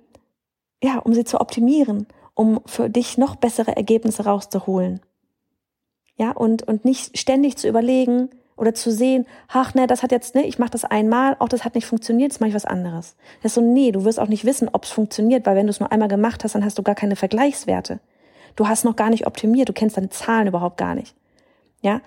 ja, 0.82 0.98
um 0.98 1.12
sie 1.12 1.24
zu 1.24 1.40
optimieren, 1.40 2.06
um 2.34 2.60
für 2.66 2.88
dich 2.88 3.18
noch 3.18 3.36
bessere 3.36 3.76
Ergebnisse 3.76 4.24
rauszuholen. 4.24 5.00
Ja, 6.16 6.30
und, 6.32 6.62
und 6.68 6.84
nicht 6.84 7.18
ständig 7.18 7.56
zu 7.56 7.68
überlegen, 7.68 8.30
oder 8.62 8.74
zu 8.74 8.92
sehen, 8.92 9.26
ach 9.48 9.74
ne, 9.74 9.88
das 9.88 10.04
hat 10.04 10.12
jetzt, 10.12 10.36
ne, 10.36 10.46
ich 10.46 10.60
mache 10.60 10.70
das 10.70 10.84
einmal, 10.84 11.34
auch 11.40 11.48
das 11.48 11.64
hat 11.64 11.74
nicht 11.74 11.84
funktioniert, 11.84 12.30
jetzt 12.30 12.40
mache 12.40 12.50
ich 12.50 12.54
was 12.54 12.64
anderes. 12.64 13.16
Das 13.42 13.50
ist 13.50 13.54
so, 13.56 13.60
nee, 13.60 13.90
du 13.90 14.04
wirst 14.04 14.20
auch 14.20 14.28
nicht 14.28 14.44
wissen, 14.44 14.70
ob 14.72 14.84
es 14.84 14.90
funktioniert, 14.90 15.44
weil 15.44 15.56
wenn 15.56 15.66
du 15.66 15.70
es 15.70 15.80
nur 15.80 15.90
einmal 15.90 16.06
gemacht 16.06 16.44
hast, 16.44 16.54
dann 16.54 16.64
hast 16.64 16.78
du 16.78 16.84
gar 16.84 16.94
keine 16.94 17.16
Vergleichswerte. 17.16 17.98
Du 18.54 18.68
hast 18.68 18.84
noch 18.84 18.94
gar 18.94 19.10
nicht 19.10 19.26
optimiert, 19.26 19.68
du 19.68 19.72
kennst 19.72 19.96
deine 19.96 20.10
Zahlen 20.10 20.46
überhaupt 20.46 20.76
gar 20.76 20.94
nicht. 20.94 21.16
Ja? 21.80 22.02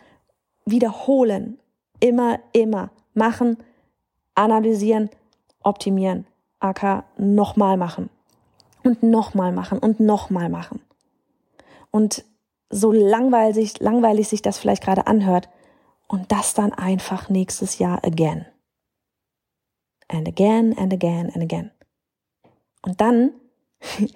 Wiederholen. 0.65 1.59
Immer, 1.99 2.39
immer. 2.53 2.89
Machen, 3.13 3.57
analysieren, 4.33 5.09
optimieren. 5.61 6.25
AK 6.61 7.03
nochmal 7.17 7.75
machen. 7.75 8.09
Und 8.81 9.03
nochmal 9.03 9.51
machen 9.51 9.77
und 9.79 9.99
nochmal 9.99 10.47
machen. 10.47 10.79
Und 11.91 12.23
so 12.69 12.93
langweilig, 12.93 13.81
langweilig 13.81 14.29
sich 14.29 14.41
das 14.41 14.57
vielleicht 14.57 14.83
gerade 14.83 15.07
anhört, 15.07 15.49
und 16.07 16.31
das 16.31 16.53
dann 16.53 16.73
einfach 16.73 17.29
nächstes 17.29 17.79
Jahr 17.79 18.03
again. 18.03 18.45
And 20.07 20.27
again 20.27 20.77
and 20.77 20.93
again 20.93 21.31
and 21.33 21.43
again. 21.43 21.71
Und 22.83 23.01
dann, 23.01 23.31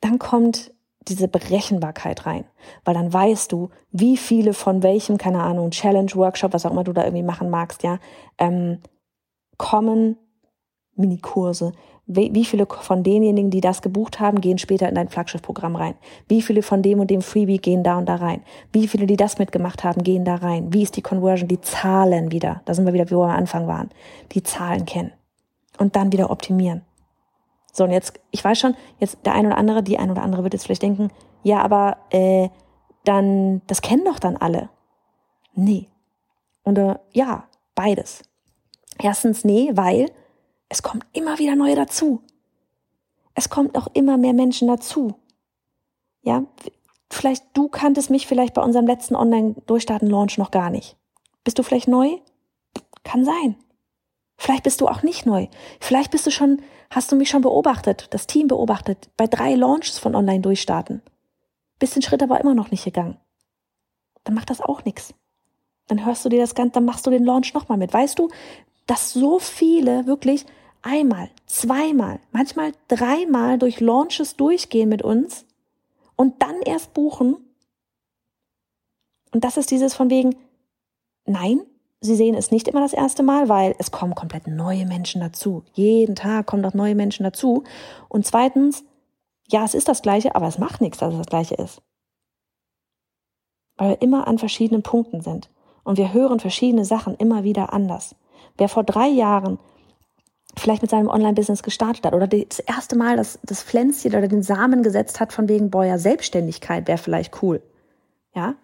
dann 0.00 0.18
kommt 0.18 0.72
diese 1.08 1.28
Berechenbarkeit 1.28 2.26
rein, 2.26 2.44
weil 2.84 2.94
dann 2.94 3.12
weißt 3.12 3.52
du, 3.52 3.70
wie 3.90 4.16
viele 4.16 4.54
von 4.54 4.82
welchem, 4.82 5.18
keine 5.18 5.42
Ahnung, 5.42 5.70
Challenge, 5.70 6.10
Workshop, 6.14 6.52
was 6.52 6.66
auch 6.66 6.72
immer 6.72 6.84
du 6.84 6.92
da 6.92 7.04
irgendwie 7.04 7.22
machen 7.22 7.50
magst, 7.50 7.82
ja, 7.82 7.98
ähm, 8.38 8.80
kommen 9.56 10.16
Minikurse, 10.94 11.72
wie 12.06 12.44
viele 12.44 12.66
von 12.66 13.02
denjenigen, 13.02 13.50
die 13.50 13.60
das 13.60 13.82
gebucht 13.82 14.20
haben, 14.20 14.40
gehen 14.40 14.58
später 14.58 14.88
in 14.88 14.94
dein 14.94 15.08
Flaggschiffprogramm 15.08 15.74
rein? 15.74 15.94
Wie 16.28 16.40
viele 16.40 16.62
von 16.62 16.80
dem 16.80 17.00
und 17.00 17.10
dem 17.10 17.20
Freebie 17.20 17.58
gehen 17.58 17.82
da 17.82 17.98
und 17.98 18.08
da 18.08 18.14
rein? 18.16 18.42
Wie 18.72 18.86
viele, 18.86 19.06
die 19.06 19.16
das 19.16 19.38
mitgemacht 19.38 19.82
haben, 19.82 20.04
gehen 20.04 20.24
da 20.24 20.36
rein? 20.36 20.72
Wie 20.72 20.82
ist 20.82 20.96
die 20.96 21.02
Conversion? 21.02 21.48
Die 21.48 21.60
Zahlen 21.60 22.30
wieder. 22.30 22.62
Da 22.64 22.74
sind 22.74 22.86
wir 22.86 22.92
wieder, 22.92 23.10
wo 23.10 23.22
wir 23.22 23.30
am 23.30 23.38
Anfang 23.38 23.66
waren. 23.66 23.90
Die 24.32 24.44
Zahlen 24.44 24.84
kennen. 24.84 25.12
Und 25.78 25.96
dann 25.96 26.12
wieder 26.12 26.30
optimieren. 26.30 26.82
So, 27.72 27.84
und 27.84 27.90
jetzt, 27.90 28.20
ich 28.30 28.42
weiß 28.42 28.58
schon, 28.58 28.76
jetzt 28.98 29.18
der 29.26 29.34
ein 29.34 29.46
oder 29.46 29.58
andere, 29.58 29.82
die 29.82 29.98
ein 29.98 30.10
oder 30.10 30.22
andere 30.22 30.44
wird 30.44 30.54
jetzt 30.54 30.64
vielleicht 30.64 30.82
denken, 30.82 31.10
ja, 31.42 31.60
aber 31.60 31.98
äh, 32.10 32.48
dann, 33.04 33.62
das 33.66 33.82
kennen 33.82 34.04
doch 34.04 34.20
dann 34.20 34.36
alle. 34.36 34.70
Nee. 35.54 35.88
Und 36.62 36.78
äh, 36.78 36.94
ja, 37.12 37.44
beides. 37.74 38.22
Erstens, 38.98 39.44
nee, 39.44 39.72
weil 39.74 40.10
es 40.68 40.82
kommt 40.82 41.06
immer 41.12 41.38
wieder 41.38 41.56
neue 41.56 41.76
dazu. 41.76 42.22
Es 43.34 43.48
kommt 43.48 43.76
auch 43.76 43.88
immer 43.92 44.16
mehr 44.16 44.32
Menschen 44.32 44.68
dazu. 44.68 45.14
Ja, 46.22 46.44
vielleicht 47.10 47.44
du 47.54 47.68
kanntest 47.68 48.10
mich 48.10 48.26
vielleicht 48.26 48.54
bei 48.54 48.62
unserem 48.62 48.86
letzten 48.86 49.14
Online-Durchstarten-Launch 49.14 50.38
noch 50.38 50.50
gar 50.50 50.70
nicht. 50.70 50.96
Bist 51.44 51.58
du 51.58 51.62
vielleicht 51.62 51.88
neu? 51.88 52.16
Kann 53.04 53.24
sein. 53.24 53.56
Vielleicht 54.36 54.64
bist 54.64 54.80
du 54.80 54.88
auch 54.88 55.02
nicht 55.02 55.26
neu. 55.26 55.46
Vielleicht 55.80 56.10
bist 56.10 56.26
du 56.26 56.30
schon, 56.30 56.62
hast 56.90 57.10
du 57.12 57.16
mich 57.16 57.30
schon 57.30 57.42
beobachtet, 57.42 58.08
das 58.10 58.26
Team 58.26 58.48
beobachtet, 58.48 59.10
bei 59.16 59.26
drei 59.26 59.54
Launches 59.54 59.98
von 59.98 60.14
Online-Durchstarten. 60.14 61.02
Bist 61.78 61.94
den 61.94 62.02
Schritt 62.02 62.22
aber 62.22 62.40
immer 62.40 62.54
noch 62.54 62.70
nicht 62.70 62.84
gegangen. 62.84 63.18
Dann 64.24 64.34
macht 64.34 64.50
das 64.50 64.60
auch 64.60 64.84
nichts. 64.84 65.14
Dann 65.86 66.04
hörst 66.04 66.24
du 66.24 66.28
dir 66.28 66.40
das 66.40 66.54
Ganze, 66.54 66.72
dann 66.72 66.84
machst 66.84 67.06
du 67.06 67.10
den 67.10 67.24
Launch 67.24 67.54
nochmal 67.54 67.78
mit. 67.78 67.92
Weißt 67.92 68.18
du, 68.18 68.28
dass 68.86 69.12
so 69.12 69.38
viele 69.38 70.06
wirklich 70.06 70.46
einmal, 70.82 71.30
zweimal, 71.46 72.20
manchmal 72.30 72.72
dreimal 72.88 73.58
durch 73.58 73.80
Launches 73.80 74.36
durchgehen 74.36 74.88
mit 74.88 75.02
uns 75.02 75.44
und 76.14 76.42
dann 76.42 76.62
erst 76.62 76.94
buchen. 76.94 77.36
Und 79.32 79.44
das 79.44 79.56
ist 79.56 79.70
dieses 79.70 79.94
von 79.94 80.10
wegen, 80.10 80.36
nein, 81.26 81.60
sie 82.00 82.14
sehen 82.14 82.34
es 82.34 82.50
nicht 82.50 82.68
immer 82.68 82.80
das 82.80 82.92
erste 82.92 83.22
Mal, 83.22 83.48
weil 83.48 83.74
es 83.78 83.90
kommen 83.90 84.14
komplett 84.14 84.46
neue 84.46 84.86
Menschen 84.86 85.20
dazu. 85.20 85.64
Jeden 85.72 86.14
Tag 86.14 86.46
kommen 86.46 86.62
doch 86.62 86.74
neue 86.74 86.94
Menschen 86.94 87.24
dazu. 87.24 87.64
Und 88.08 88.24
zweitens, 88.24 88.84
ja, 89.48 89.64
es 89.64 89.74
ist 89.74 89.88
das 89.88 90.02
Gleiche, 90.02 90.34
aber 90.34 90.46
es 90.46 90.58
macht 90.58 90.80
nichts, 90.80 90.98
dass 90.98 91.12
es 91.12 91.18
das 91.18 91.26
Gleiche 91.26 91.56
ist. 91.56 91.82
Weil 93.76 93.90
wir 93.90 94.02
immer 94.02 94.26
an 94.26 94.38
verschiedenen 94.38 94.82
Punkten 94.82 95.20
sind. 95.20 95.50
Und 95.84 95.98
wir 95.98 96.12
hören 96.12 96.40
verschiedene 96.40 96.84
Sachen 96.84 97.14
immer 97.16 97.44
wieder 97.44 97.72
anders. 97.72 98.16
Wer 98.58 98.68
vor 98.68 98.84
drei 98.84 99.08
Jahren 99.08 99.58
vielleicht 100.58 100.82
mit 100.82 100.90
seinem 100.90 101.08
Online-Business 101.08 101.62
gestartet 101.62 102.06
hat 102.06 102.14
oder 102.14 102.26
das 102.26 102.58
erste 102.60 102.96
Mal 102.96 103.16
das, 103.16 103.38
das 103.42 103.62
Pflänzchen 103.62 104.14
oder 104.14 104.28
den 104.28 104.42
Samen 104.42 104.82
gesetzt 104.82 105.20
hat 105.20 105.32
von 105.32 105.48
wegen, 105.48 105.70
boah, 105.70 105.84
ja, 105.84 105.98
Selbstständigkeit 105.98 106.88
wäre 106.88 106.98
vielleicht 106.98 107.42
cool. 107.42 107.62
Ja? 108.34 108.54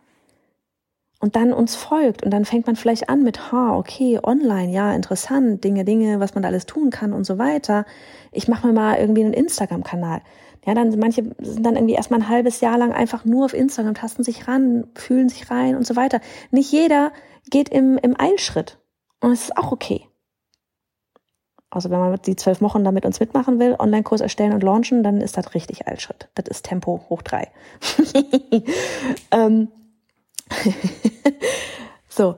Und 1.20 1.36
dann 1.36 1.52
uns 1.52 1.76
folgt 1.76 2.24
und 2.24 2.32
dann 2.32 2.44
fängt 2.44 2.66
man 2.66 2.76
vielleicht 2.76 3.08
an 3.08 3.22
mit, 3.22 3.52
ha, 3.52 3.76
okay, 3.76 4.18
online, 4.22 4.72
ja, 4.72 4.92
interessant, 4.92 5.62
Dinge, 5.62 5.84
Dinge, 5.84 6.18
was 6.18 6.34
man 6.34 6.42
da 6.42 6.48
alles 6.48 6.66
tun 6.66 6.90
kann 6.90 7.12
und 7.12 7.24
so 7.24 7.38
weiter. 7.38 7.84
Ich 8.32 8.48
mache 8.48 8.66
mir 8.66 8.72
mal 8.72 8.96
irgendwie 8.96 9.22
einen 9.22 9.34
Instagram-Kanal. 9.34 10.22
Ja, 10.66 10.74
dann 10.74 10.98
manche 10.98 11.22
sind 11.40 11.64
dann 11.64 11.76
irgendwie 11.76 11.94
erstmal 11.94 12.20
ein 12.20 12.28
halbes 12.28 12.60
Jahr 12.60 12.78
lang 12.78 12.92
einfach 12.92 13.24
nur 13.24 13.44
auf 13.44 13.54
Instagram, 13.54 13.94
tasten 13.94 14.24
sich 14.24 14.48
ran, 14.48 14.84
fühlen 14.94 15.28
sich 15.28 15.50
rein 15.50 15.76
und 15.76 15.86
so 15.86 15.94
weiter. 15.94 16.20
Nicht 16.50 16.72
jeder 16.72 17.12
geht 17.50 17.68
im, 17.68 17.98
im 17.98 18.18
Eilschritt. 18.18 18.78
Und 19.22 19.32
es 19.32 19.44
ist 19.44 19.56
auch 19.56 19.72
okay. 19.72 20.06
Also 21.70 21.88
wenn 21.88 22.00
man 22.00 22.20
die 22.20 22.36
zwölf 22.36 22.60
Wochen 22.60 22.84
damit 22.84 23.06
uns 23.06 23.18
mitmachen 23.18 23.58
will, 23.58 23.76
Online-Kurs 23.78 24.20
erstellen 24.20 24.52
und 24.52 24.62
launchen, 24.62 25.02
dann 25.02 25.22
ist 25.22 25.38
das 25.38 25.54
richtig 25.54 25.86
Altschritt. 25.86 26.28
Das 26.34 26.46
ist 26.48 26.66
Tempo 26.66 27.06
hoch 27.08 27.22
drei. 27.22 27.50
ähm. 29.30 29.68
so, 32.08 32.36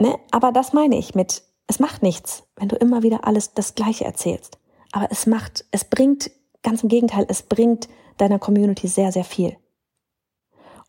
ne? 0.00 0.18
Aber 0.30 0.52
das 0.52 0.72
meine 0.72 0.96
ich 0.96 1.14
mit, 1.14 1.42
es 1.66 1.80
macht 1.80 2.02
nichts, 2.02 2.44
wenn 2.56 2.68
du 2.68 2.76
immer 2.76 3.02
wieder 3.02 3.26
alles 3.26 3.52
das 3.52 3.74
Gleiche 3.74 4.06
erzählst. 4.06 4.58
Aber 4.92 5.08
es 5.10 5.26
macht, 5.26 5.66
es 5.72 5.84
bringt, 5.84 6.30
ganz 6.62 6.82
im 6.82 6.88
Gegenteil, 6.88 7.26
es 7.28 7.42
bringt 7.42 7.88
deiner 8.16 8.38
Community 8.38 8.88
sehr, 8.88 9.12
sehr 9.12 9.24
viel. 9.24 9.58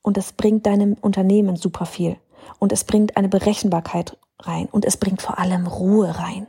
Und 0.02 0.18
es 0.18 0.32
bringt 0.32 0.66
deinem 0.68 0.94
Unternehmen 0.94 1.58
super 1.58 1.86
viel. 1.86 2.18
Und 2.60 2.72
es 2.72 2.86
bringt 2.86 3.18
eine 3.18 3.28
Berechenbarkeit 3.28 4.16
rein. 4.40 4.68
Und 4.72 4.86
es 4.86 4.98
bringt 4.98 5.22
vor 5.22 5.40
allem 5.40 5.68
Ruhe 5.68 6.18
rein. 6.18 6.48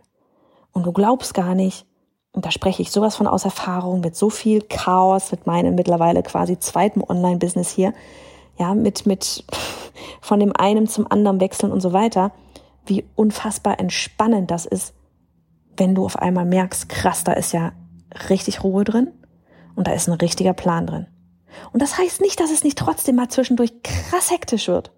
Und 0.72 0.86
du 0.86 0.92
glaubst 0.92 1.34
gar 1.34 1.54
nicht, 1.54 1.86
und 2.32 2.44
da 2.44 2.50
spreche 2.50 2.82
ich 2.82 2.90
sowas 2.90 3.16
von 3.16 3.26
aus 3.26 3.44
Erfahrung, 3.44 4.00
mit 4.00 4.16
so 4.16 4.30
viel 4.30 4.62
Chaos, 4.62 5.32
mit 5.32 5.46
meinem 5.46 5.74
mittlerweile 5.74 6.22
quasi 6.22 6.58
zweiten 6.58 7.02
Online-Business 7.02 7.70
hier, 7.70 7.94
ja, 8.58 8.74
mit, 8.74 9.06
mit 9.06 9.44
von 10.20 10.40
dem 10.40 10.54
einen 10.54 10.86
zum 10.86 11.10
anderen 11.10 11.40
wechseln 11.40 11.72
und 11.72 11.80
so 11.80 11.92
weiter, 11.92 12.32
wie 12.86 13.04
unfassbar 13.16 13.80
entspannend 13.80 14.50
das 14.50 14.66
ist, 14.66 14.94
wenn 15.76 15.94
du 15.94 16.04
auf 16.04 16.16
einmal 16.16 16.44
merkst, 16.44 16.88
krass, 16.88 17.24
da 17.24 17.32
ist 17.32 17.52
ja 17.52 17.72
richtig 18.28 18.64
Ruhe 18.64 18.84
drin 18.84 19.12
und 19.74 19.86
da 19.86 19.92
ist 19.92 20.08
ein 20.08 20.14
richtiger 20.14 20.54
Plan 20.54 20.86
drin. 20.86 21.06
Und 21.72 21.82
das 21.82 21.98
heißt 21.98 22.20
nicht, 22.20 22.40
dass 22.40 22.50
es 22.50 22.64
nicht 22.64 22.78
trotzdem 22.78 23.16
mal 23.16 23.28
zwischendurch 23.28 23.82
krass 23.82 24.30
hektisch 24.30 24.68
wird. 24.68 24.90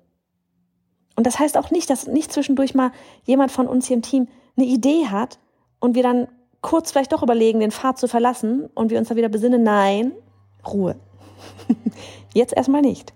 Und 1.20 1.26
das 1.26 1.38
heißt 1.38 1.58
auch 1.58 1.70
nicht, 1.70 1.90
dass 1.90 2.06
nicht 2.06 2.32
zwischendurch 2.32 2.74
mal 2.74 2.92
jemand 3.24 3.52
von 3.52 3.66
uns 3.68 3.86
hier 3.86 3.96
im 3.96 4.00
Team 4.00 4.26
eine 4.56 4.64
Idee 4.64 5.08
hat 5.08 5.38
und 5.78 5.94
wir 5.94 6.02
dann 6.02 6.28
kurz 6.62 6.92
vielleicht 6.92 7.12
doch 7.12 7.22
überlegen, 7.22 7.60
den 7.60 7.72
Pfad 7.72 7.98
zu 7.98 8.08
verlassen 8.08 8.70
und 8.72 8.90
wir 8.90 8.98
uns 8.98 9.08
dann 9.08 9.18
wieder 9.18 9.28
besinnen, 9.28 9.62
nein, 9.62 10.12
Ruhe. 10.66 10.96
Jetzt 12.34 12.54
erstmal 12.54 12.80
nicht. 12.80 13.12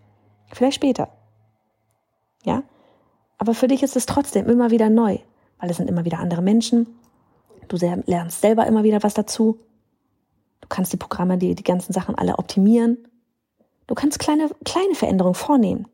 Vielleicht 0.53 0.75
später. 0.75 1.09
Ja? 2.45 2.63
Aber 3.39 3.55
für 3.55 3.69
dich 3.69 3.83
ist 3.83 3.97
es 3.97 4.05
trotzdem 4.05 4.51
immer 4.51 4.71
wieder 4.71 4.91
neu, 4.91 5.17
weil 5.59 5.71
es 5.71 5.79
sind 5.79 5.89
immer 5.89 6.05
wieder 6.05 6.19
andere 6.19 6.43
Menschen. 6.43 6.87
Du 7.69 7.79
lernst 7.79 8.43
selber 8.43 8.67
immer 8.67 8.85
wieder 8.85 9.03
was 9.03 9.15
dazu. 9.15 9.61
Du 10.61 10.69
kannst 10.69 10.93
die 10.93 10.99
Programme, 10.99 11.39
die, 11.39 11.55
die 11.55 11.65
ganzen 11.65 11.95
Sachen 11.95 12.17
alle 12.17 12.39
optimieren. 12.39 13.09
Du 13.87 13.95
kannst 13.95 14.19
kleine, 14.19 14.51
kleine 14.63 14.95
Veränderungen 14.95 15.35
vornehmen, 15.35 15.89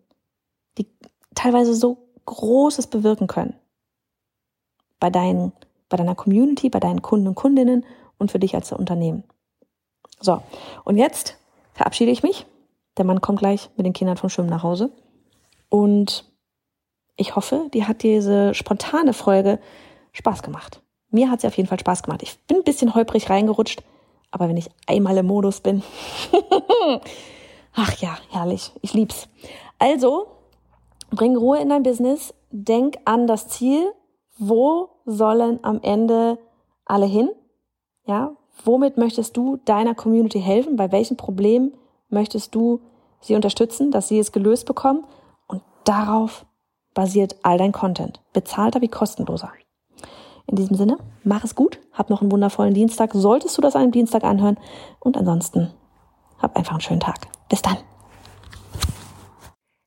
die 0.77 0.89
teilweise 1.35 1.75
so 1.75 1.99
Großes 2.27 2.87
bewirken 2.87 3.27
können. 3.27 3.55
Bei 4.99 5.11
deinen 5.11 5.53
bei 5.91 5.99
deiner 5.99 6.15
Community, 6.15 6.71
bei 6.71 6.81
deinen 6.81 7.03
Kunden 7.03 7.29
und 7.29 7.35
Kundinnen 7.35 7.85
und 8.17 8.31
für 8.31 8.39
dich 8.39 8.55
als 8.55 8.73
Unternehmen. 8.73 9.25
So, 10.21 10.41
und 10.85 10.97
jetzt 10.97 11.37
verabschiede 11.75 12.11
ich 12.11 12.23
mich. 12.23 12.47
Der 12.97 13.05
Mann 13.05 13.21
kommt 13.21 13.41
gleich 13.41 13.69
mit 13.77 13.85
den 13.85 13.93
Kindern 13.93 14.17
vom 14.17 14.31
Schwimmen 14.31 14.49
nach 14.49 14.63
Hause. 14.63 14.91
Und 15.69 16.25
ich 17.17 17.37
hoffe, 17.37 17.69
dir 17.75 17.87
hat 17.87 18.03
diese 18.03 18.55
spontane 18.55 19.13
Folge 19.13 19.59
Spaß 20.13 20.43
gemacht. 20.43 20.81
Mir 21.11 21.31
hat 21.31 21.41
sie 21.41 21.47
auf 21.47 21.57
jeden 21.57 21.69
Fall 21.69 21.81
Spaß 21.81 22.03
gemacht. 22.03 22.23
Ich 22.23 22.39
bin 22.47 22.59
ein 22.59 22.65
bisschen 22.65 22.95
holprig 22.95 23.29
reingerutscht, 23.29 23.83
aber 24.31 24.49
wenn 24.49 24.57
ich 24.57 24.71
einmal 24.87 25.17
im 25.19 25.27
Modus 25.27 25.61
bin, 25.61 25.83
ach 27.75 27.95
ja, 27.99 28.17
herrlich, 28.31 28.73
ich 28.81 28.95
lieb's. 28.95 29.29
Also, 29.79 30.29
bring 31.11 31.37
Ruhe 31.37 31.59
in 31.59 31.69
dein 31.69 31.83
Business, 31.83 32.35
denk 32.51 32.99
an 33.05 33.27
das 33.27 33.49
Ziel, 33.49 33.93
wo 34.39 34.89
sollen 35.05 35.59
am 35.63 35.81
Ende 35.83 36.39
alle 36.85 37.07
hin? 37.07 37.31
Ja, 38.07 38.33
womit 38.65 38.97
möchtest 38.97 39.37
du 39.37 39.59
deiner 39.65 39.95
Community 39.95 40.41
helfen? 40.41 40.77
Bei 40.77 40.91
welchem 40.93 41.17
Problem 41.17 41.75
möchtest 42.09 42.55
du 42.55 42.81
sie 43.21 43.35
unterstützen, 43.35 43.91
dass 43.91 44.09
sie 44.09 44.19
es 44.19 44.33
gelöst 44.33 44.67
bekommen? 44.67 45.05
Und 45.47 45.63
darauf 45.85 46.47
basiert 46.95 47.37
all 47.43 47.59
dein 47.59 47.73
Content. 47.73 48.21
Bezahlter 48.33 48.81
wie 48.81 48.89
kostenloser. 48.89 49.53
In 50.47 50.57
diesem 50.57 50.77
Sinne, 50.77 50.99
mach 51.23 51.45
es 51.45 51.55
gut, 51.55 51.79
hab 51.93 52.11
noch 52.11 52.23
einen 52.23 52.33
wundervollen 52.33 52.75
Dienstag, 52.75 53.11
solltest 53.13 53.57
du 53.57 53.63
das 53.63 53.77
an 53.77 53.83
einem 53.83 53.93
Dienstag 53.93 54.25
anhören 54.25 54.59
und 54.99 55.17
ansonsten 55.17 55.73
hab 56.39 56.57
einfach 56.57 56.73
einen 56.73 56.81
schönen 56.81 57.01
Tag. 57.01 57.29
Bis 57.49 57.63
dann. 57.63 57.77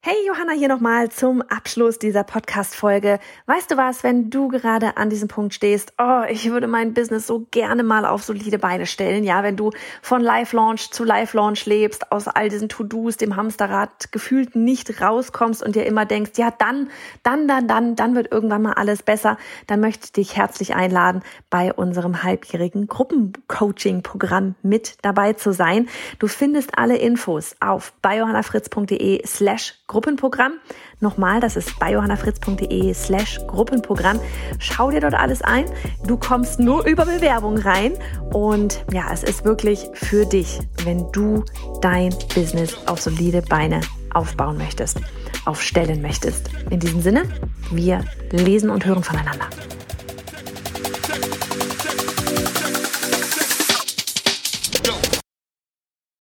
Hey 0.05 0.17
Johanna 0.27 0.51
hier 0.51 0.67
nochmal 0.67 1.09
zum 1.11 1.41
Abschluss 1.43 1.97
dieser 1.97 2.25
Podcast-Folge. 2.25 3.19
Weißt 3.45 3.71
du 3.71 3.77
was, 3.77 4.03
wenn 4.03 4.29
du 4.29 4.49
gerade 4.49 4.97
an 4.97 5.09
diesem 5.09 5.29
Punkt 5.29 5.53
stehst, 5.53 5.93
oh, 5.97 6.23
ich 6.27 6.51
würde 6.51 6.67
mein 6.67 6.93
Business 6.93 7.25
so 7.25 7.47
gerne 7.51 7.83
mal 7.83 8.05
auf 8.05 8.21
solide 8.21 8.59
Beine 8.59 8.85
stellen, 8.85 9.23
ja, 9.23 9.43
wenn 9.43 9.55
du 9.55 9.71
von 10.01 10.21
Live-Launch 10.21 10.91
zu 10.91 11.05
Live-Launch 11.05 11.65
lebst, 11.67 12.11
aus 12.11 12.27
all 12.27 12.49
diesen 12.49 12.67
To-Dos, 12.67 13.15
dem 13.15 13.37
Hamsterrad 13.37 14.11
gefühlt 14.11 14.57
nicht 14.57 14.99
rauskommst 14.99 15.63
und 15.63 15.77
dir 15.77 15.85
immer 15.85 16.03
denkst, 16.05 16.31
ja, 16.35 16.51
dann, 16.51 16.89
dann, 17.23 17.47
dann, 17.47 17.69
dann, 17.69 17.95
dann 17.95 18.13
wird 18.13 18.29
irgendwann 18.29 18.63
mal 18.63 18.73
alles 18.73 19.03
besser, 19.03 19.37
dann 19.67 19.79
möchte 19.79 20.07
ich 20.07 20.11
dich 20.11 20.35
herzlich 20.35 20.75
einladen, 20.75 21.23
bei 21.49 21.71
unserem 21.71 22.23
halbjährigen 22.23 22.87
Gruppencoaching-Programm 22.87 24.55
mit 24.63 24.97
dabei 25.01 25.31
zu 25.31 25.53
sein. 25.53 25.87
Du 26.19 26.27
findest 26.27 26.77
alle 26.77 26.97
Infos 26.97 27.55
auf 27.61 27.93
biohannafritz.de 28.01 29.25
slash 29.25 29.75
Gruppenprogramm. 29.93 30.53
Nochmal, 31.01 31.39
das 31.39 31.55
ist 31.55 31.77
bei 31.79 31.91
johannafritz.de 31.91 32.93
slash 32.95 33.39
Gruppenprogramm. 33.45 34.19
Schau 34.57 34.89
dir 34.89 35.01
dort 35.01 35.13
alles 35.13 35.43
ein. 35.43 35.65
Du 36.07 36.17
kommst 36.17 36.59
nur 36.59 36.83
über 36.87 37.05
Bewerbung 37.05 37.59
rein. 37.59 37.93
Und 38.33 38.83
ja, 38.91 39.05
es 39.13 39.21
ist 39.21 39.45
wirklich 39.45 39.87
für 39.93 40.25
dich, 40.25 40.59
wenn 40.83 41.11
du 41.11 41.45
dein 41.81 42.09
Business 42.33 42.75
auf 42.87 43.01
solide 43.01 43.43
Beine 43.43 43.81
aufbauen 44.15 44.57
möchtest, 44.57 44.99
aufstellen 45.45 46.01
möchtest. 46.01 46.49
In 46.71 46.79
diesem 46.79 47.01
Sinne, 47.01 47.23
wir 47.69 48.03
lesen 48.31 48.71
und 48.71 48.87
hören 48.87 49.03
voneinander. 49.03 49.45